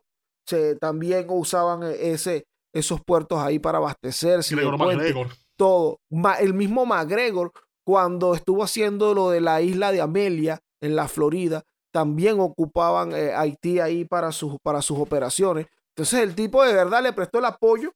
[0.49, 4.55] se, también usaban ese, esos puertos ahí para abastecerse.
[5.59, 5.99] Todo.
[6.11, 7.53] Ma- el mismo MacGregor,
[7.85, 13.33] cuando estuvo haciendo lo de la isla de Amelia en la Florida, también ocupaban eh,
[13.35, 15.67] Haití ahí para sus, para sus operaciones.
[15.91, 17.93] Entonces el tipo de verdad le prestó el apoyo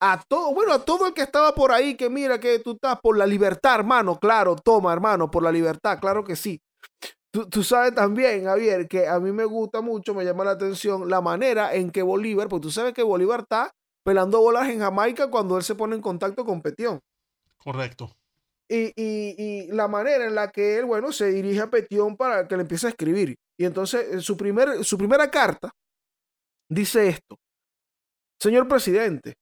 [0.00, 2.98] a todo, bueno, a todo el que estaba por ahí, que mira que tú estás
[3.00, 6.60] por la libertad, hermano, claro, toma, hermano, por la libertad, claro que sí.
[7.30, 11.22] Tú, sabes también, Javier, que a mí me gusta mucho, me llama la atención la
[11.22, 13.72] manera en que Bolívar, pues tú sabes que Bolívar está
[14.04, 17.00] pelando bolas en Jamaica cuando él se pone en contacto con Petión.
[17.56, 18.10] Correcto.
[18.74, 22.62] Y, la manera en la que él, bueno, se dirige a Petión para que le
[22.62, 23.36] empiece a escribir.
[23.58, 25.70] Y entonces, en su, primer, su primera carta
[26.68, 27.36] dice esto.
[28.40, 29.34] Señor presidente,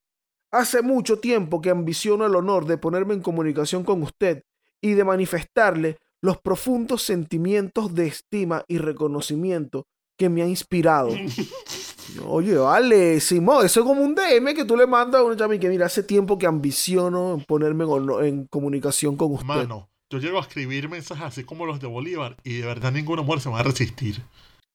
[0.53, 4.43] hace mucho tiempo que ambiciono el honor de ponerme en comunicación con usted
[4.81, 9.87] y de manifestarle los profundos sentimientos de estima y reconocimiento
[10.19, 11.11] que me ha inspirado.
[12.27, 15.59] Oye, vale, Simón, eso es como un DM que tú le mandas a un chami
[15.59, 19.47] que mira, hace tiempo que ambiciono ponerme en, honor- en comunicación con usted.
[19.47, 23.23] Mano, yo llego a escribir mensajes así como los de Bolívar y de verdad ninguna
[23.23, 24.23] mujer se va a resistir.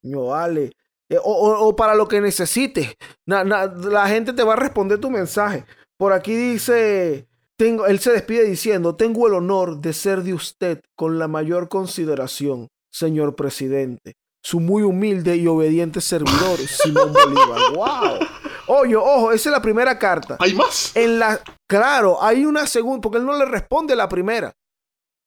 [0.03, 0.71] No vale.
[1.09, 2.95] Eh, o, o- o para lo que necesites.
[3.25, 5.65] Na- na- la gente te va a responder tu mensaje.
[5.97, 7.27] Por aquí dice,
[7.57, 11.69] tengo, él se despide diciendo, tengo el honor de ser de usted con la mayor
[11.69, 14.13] consideración, señor presidente.
[14.45, 17.59] Su muy humilde y obediente servidor, Simón Bolívar.
[17.73, 18.19] ¡Wow!
[18.67, 20.37] Oye, ojo, esa es la primera carta.
[20.39, 20.95] ¿Hay más?
[20.95, 24.53] En la, claro, hay una segunda, porque él no le responde la primera.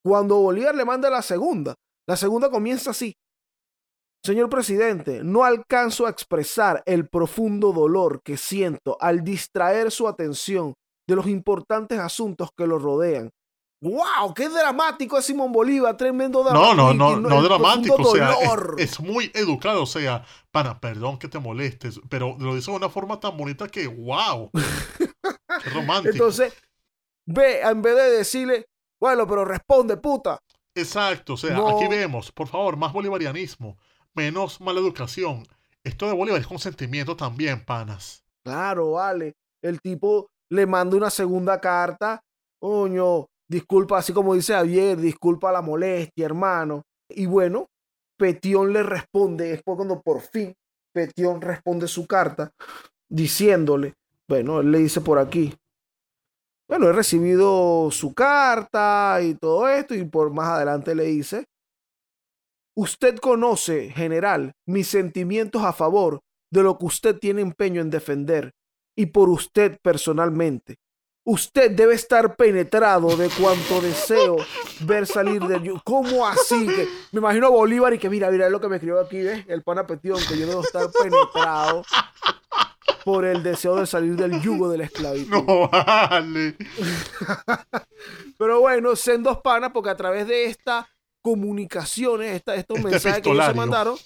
[0.05, 1.75] Cuando Bolívar le manda la segunda,
[2.07, 3.12] la segunda comienza así.
[4.25, 10.75] Señor presidente, no alcanzo a expresar el profundo dolor que siento al distraer su atención
[11.09, 13.31] de los importantes asuntos que lo rodean.
[13.81, 14.35] ¡Wow!
[14.35, 15.97] ¡Qué dramático es Simón Bolívar!
[15.97, 18.33] Tremendo No, no, no, dramático, no el dramático, o sea,
[18.76, 22.76] es- es, muy educado, o sea, pana, perdón que te molestes, pero lo dice de
[22.76, 24.51] una forma tan bonita que, wow,
[25.62, 26.12] qué romántico.
[26.12, 26.53] Entonces,
[27.26, 28.66] ve, en vez de decirle,
[29.01, 30.41] bueno, pero responde, puta.
[30.74, 31.68] Exacto, o sea, No.
[31.68, 33.79] aquí vemos, por favor, más bolivarianismo,
[34.14, 35.47] menos mala educación.
[35.85, 38.24] Esto de Bolívar es consentimiento también, panas.
[38.45, 39.37] Claro, vale.
[39.62, 42.20] El tipo le manda una segunda carta.
[42.61, 46.83] Coño, disculpa, así como dice Javier, disculpa la molestia, hermano.
[47.09, 47.69] Y bueno,
[48.19, 50.55] Petión le responde, es cuando por fin
[50.93, 52.53] Petión responde su carta
[53.09, 53.95] diciéndole,
[54.29, 55.55] bueno, él le dice por aquí,
[56.69, 61.47] bueno, he recibido su carta y todo esto, y por más adelante le dice,
[62.77, 66.21] usted conoce, general, mis sentimientos a favor
[66.53, 68.53] de lo que usted tiene empeño en defender
[68.97, 70.77] y por usted personalmente.
[71.31, 74.37] Usted debe estar penetrado de cuanto deseo
[74.81, 75.83] ver salir del yugo.
[75.85, 76.66] ¿Cómo así?
[76.66, 79.20] Que me imagino a Bolívar y que mira, mira es lo que me escribió aquí,
[79.22, 79.45] ¿ves?
[79.47, 81.83] El pana Petión, que yo debo estar penetrado
[83.05, 85.31] por el deseo de salir del yugo de la esclavitud.
[85.47, 86.57] No vale.
[88.39, 90.87] Pero bueno, sean dos panas porque a través de estas
[91.22, 93.97] comunicaciones, esta- estos Este mensajes que ellos se mandaron,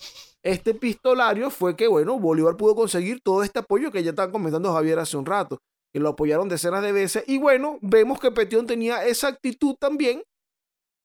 [0.42, 4.72] este epistolario fue que, bueno, Bolívar pudo conseguir todo este apoyo que ya estaban comentando
[4.72, 5.60] Javier hace un rato,
[5.92, 7.24] que lo apoyaron decenas de veces.
[7.26, 10.22] Y bueno, vemos que Petión tenía esa actitud también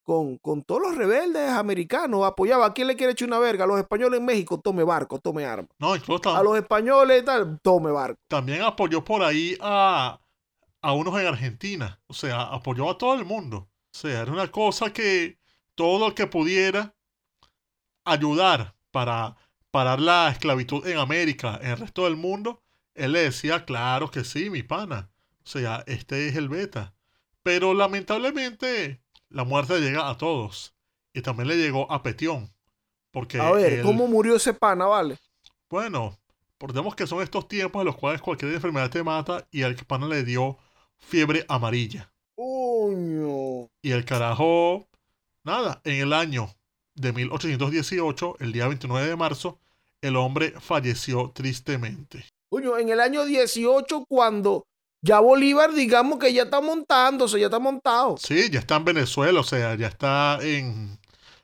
[0.04, 2.24] con, con todos los rebeldes americanos.
[2.24, 3.66] Apoyaba a quién le quiere echar una verga.
[3.66, 5.70] A los españoles en México, tome barco, tome armas.
[5.80, 8.20] No, A los españoles, tal, tome barco.
[8.30, 10.20] también apoyó por ahí a,
[10.82, 12.00] a unos en Argentina.
[12.08, 13.58] O sea, apoyó a todo el mundo.
[13.94, 15.38] O sea, era una cosa que
[15.76, 16.96] todo el que pudiera
[18.06, 19.36] ayudar para
[19.72, 22.64] parar la esclavitud en América, en el resto del mundo,
[22.98, 25.10] él le decía, claro que sí, mi pana.
[25.46, 26.94] O sea, este es el beta.
[27.44, 30.76] Pero lamentablemente, la muerte llega a todos.
[31.14, 32.52] Y también le llegó a Petión.
[33.12, 35.18] Porque A ver, él- ¿cómo murió ese pana, vale?
[35.70, 36.18] bueno,
[36.60, 40.08] recordemos que son estos tiempos en los cuales cualquier enfermedad te mata y al pana
[40.08, 40.58] le dio
[40.98, 42.12] fiebre amarilla.
[42.36, 43.70] Coño.
[43.82, 44.88] Y el carajo,
[45.44, 46.54] nada, en el año
[46.96, 49.60] de 1818, el día 29 de marzo,
[50.02, 52.26] el hombre falleció tristemente.
[52.50, 54.68] Coño, en el año 18, cuando
[55.02, 58.16] ya Bolívar, digamos que ya está montándose, ya está montado.
[58.18, 61.00] Sí, ya está en Venezuela, o sea, ya está en...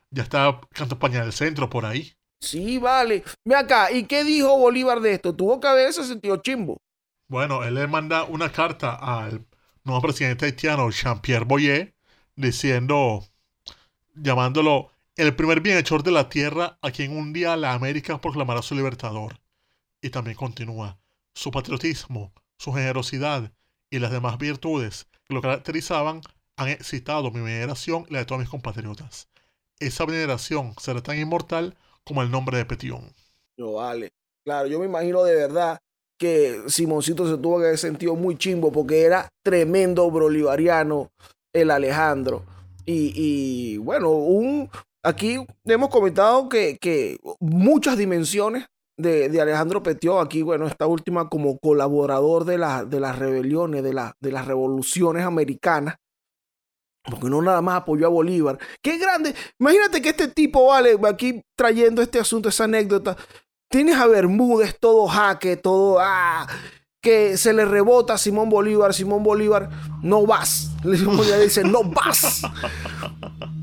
[0.09, 2.13] Ya está Canto España del Centro por ahí.
[2.39, 3.23] Sí, vale.
[3.45, 5.35] Ve acá, ¿y qué dijo Bolívar de esto?
[5.35, 6.77] Tuvo que haberse sentido chimbo.
[7.27, 9.45] Bueno, él le manda una carta al
[9.83, 11.95] nuevo presidente haitiano, Jean-Pierre Boyer,
[12.35, 13.23] diciendo,
[14.13, 18.75] llamándolo el primer bienhechor de la tierra a quien un día la América proclamará su
[18.75, 19.39] libertador.
[20.03, 20.99] Y también continúa,
[21.33, 23.53] su patriotismo, su generosidad
[23.89, 26.19] y las demás virtudes que lo caracterizaban
[26.57, 29.29] han excitado mi veneración y la de todos mis compatriotas.
[29.79, 33.13] Esa veneración será tan inmortal como el nombre de Petión.
[33.57, 34.11] No, vale.
[34.43, 35.79] Claro, yo me imagino de verdad
[36.19, 41.11] que Simoncito se tuvo que haber sentido muy chimbo porque era tremendo bolivariano
[41.53, 42.43] el Alejandro.
[42.85, 44.69] Y, y, bueno, un,
[45.01, 48.65] aquí hemos comentado que, que muchas dimensiones
[48.97, 53.83] de, de Alejandro Petión, aquí, bueno, esta última como colaborador de, la- de las rebeliones,
[53.83, 55.95] de, la- de las revoluciones americanas,
[57.09, 58.57] porque no nada más apoyó a Bolívar.
[58.81, 59.35] ¡Qué grande!
[59.59, 63.17] Imagínate que este tipo, vale, aquí trayendo este asunto, esa anécdota,
[63.69, 66.47] tienes a Bermúdez todo jaque, todo, ah,
[67.01, 69.69] que se le rebota a Simón Bolívar, Simón Bolívar,
[70.01, 70.71] no vas.
[70.83, 72.43] Bolívar dice, no vas.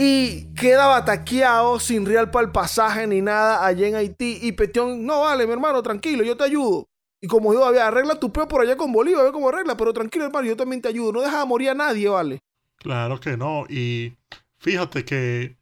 [0.00, 4.38] Y queda bataqueado, sin real para el pasaje ni nada, allá en Haití.
[4.40, 6.88] Y Petión, no vale, mi hermano, tranquilo, yo te ayudo.
[7.20, 9.92] Y como digo, había arregla tu peo por allá con Bolívar, ve cómo arregla, pero
[9.92, 11.10] tranquilo, hermano, yo también te ayudo.
[11.10, 12.38] No dejas morir a nadie, vale.
[12.76, 13.66] Claro que no.
[13.68, 14.12] Y
[14.58, 15.56] fíjate que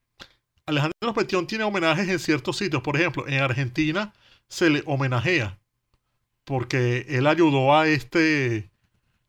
[0.66, 2.82] Alejandro Petión tiene homenajes en ciertos sitios.
[2.82, 4.12] Por ejemplo, en Argentina
[4.48, 5.58] se le homenajea
[6.44, 8.70] porque él ayudó a este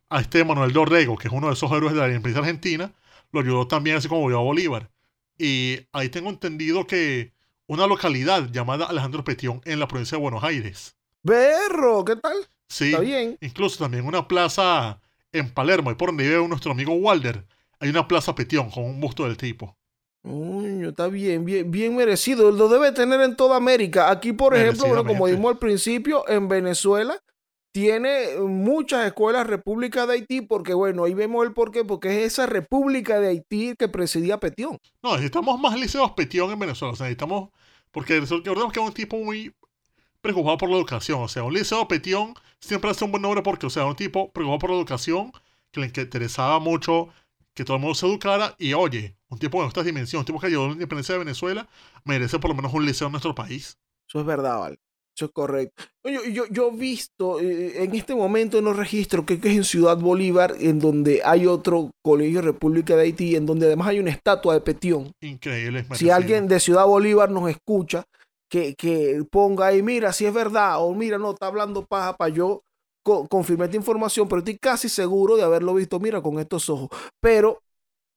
[0.10, 2.92] a este Manuel Dorrego, que es uno de esos héroes de la independencia argentina,
[3.32, 4.90] lo ayudó también así como volvió a Bolívar.
[5.38, 7.34] Y ahí tengo entendido que
[7.68, 10.96] una localidad llamada Alejandro Petión en la provincia de Buenos Aires.
[11.24, 12.36] Berro, ¿qué tal?
[12.70, 13.38] Sí, Está bien.
[13.42, 15.00] incluso también una plaza
[15.32, 17.46] en Palermo, y por donde vive nuestro amigo Walder,
[17.80, 19.78] hay una plaza Petión con un busto del tipo.
[20.24, 22.52] Coño, está bien, bien, bien merecido.
[22.52, 24.10] Lo debe tener en toda América.
[24.10, 27.22] Aquí, por ejemplo, bueno, como dijimos al principio, en Venezuela
[27.72, 32.46] tiene muchas escuelas República de Haití, porque bueno, ahí vemos el porqué, porque es esa
[32.46, 34.80] República de Haití que presidía Petión.
[35.04, 36.94] No, necesitamos más liceos Petión en Venezuela.
[36.94, 37.50] O sea, necesitamos.
[37.92, 39.54] Porque recordemos que es un tipo muy
[40.22, 41.22] preocupado por la educación.
[41.22, 44.32] O sea, un liceo Petión siempre hace un buen nombre porque, o sea, un tipo
[44.32, 45.32] preocupado por la educación,
[45.72, 47.10] que le interesaba mucho
[47.54, 48.56] que todo el mundo se educara.
[48.58, 51.20] Y oye, un tipo con estas dimensiones, un tipo que ayudó a la independencia de
[51.20, 51.68] Venezuela,
[52.04, 53.78] merece por lo menos un liceo en nuestro país.
[54.08, 54.80] Eso es verdad, Val.
[55.18, 55.84] Eso es correcto.
[56.04, 59.64] Yo, yo, yo he visto eh, en este momento en los registros que, es en
[59.64, 64.12] Ciudad Bolívar, en donde hay otro colegio República de Haití, en donde además hay una
[64.12, 65.12] estatua de Petión.
[65.22, 65.86] Increíble.
[65.90, 68.04] es Si alguien de Ciudad Bolívar nos escucha,
[68.50, 72.30] que, que ponga ahí, mira, si es verdad, o mira, no, está hablando paja para
[72.34, 72.62] yo
[73.04, 76.90] co- confirmar esta información, pero estoy casi seguro de haberlo visto, mira, con estos ojos.
[77.20, 77.60] Pero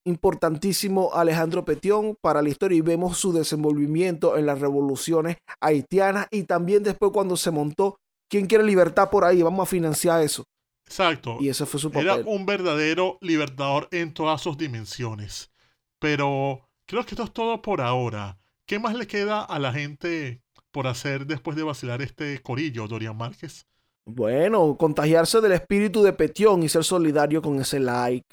[0.05, 6.45] importantísimo Alejandro Petión para la historia y vemos su desenvolvimiento en las revoluciones haitianas y
[6.45, 7.99] también después cuando se montó
[8.31, 9.43] ¿Quién quiere libertad por ahí?
[9.43, 10.45] Vamos a financiar eso.
[10.87, 11.39] Exacto.
[11.41, 12.25] Y ese fue su Era papel.
[12.29, 15.51] un verdadero libertador en todas sus dimensiones.
[15.99, 18.39] Pero creo que esto es todo por ahora.
[18.67, 23.17] ¿Qué más le queda a la gente por hacer después de vacilar este corillo, Dorian
[23.17, 23.67] Márquez?
[24.07, 28.27] Bueno, contagiarse del espíritu de Petión y ser solidario con ese like,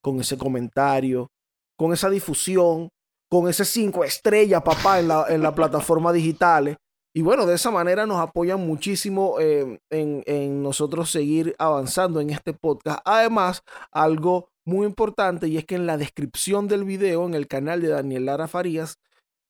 [0.00, 1.30] con ese comentario,
[1.76, 2.90] con esa difusión,
[3.30, 6.76] con ese cinco estrellas, papá, en la, en la plataforma digitales.
[7.14, 12.30] Y bueno, de esa manera nos apoyan muchísimo eh, en, en nosotros seguir avanzando en
[12.30, 13.00] este podcast.
[13.04, 17.80] Además, algo muy importante y es que en la descripción del video, en el canal
[17.80, 18.98] de Daniel Lara Farías,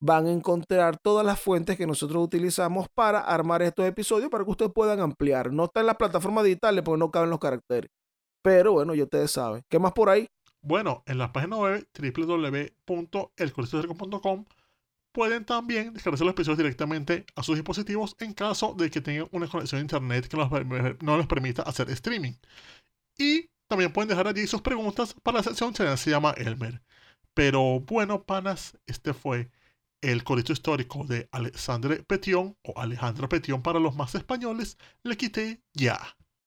[0.01, 4.51] van a encontrar todas las fuentes que nosotros utilizamos para armar estos episodios para que
[4.51, 5.53] ustedes puedan ampliar.
[5.53, 7.91] No está en las plataformas digitales porque no caben los caracteres.
[8.43, 9.63] Pero bueno, ya ustedes saben.
[9.69, 10.27] ¿Qué más por ahí?
[10.63, 11.89] Bueno, en la página web
[15.13, 19.49] pueden también descargarse los episodios directamente a sus dispositivos en caso de que tengan una
[19.49, 20.37] conexión a internet que
[21.05, 22.35] no les permita hacer streaming.
[23.19, 26.83] Y también pueden dejar allí sus preguntas para la sección que se llama Elmer.
[27.35, 29.51] Pero bueno, panas, este fue
[30.01, 34.79] el corito histórico de Alexandre Petión o Alejandro Petión para los más españoles.
[35.03, 35.99] Le quité ya.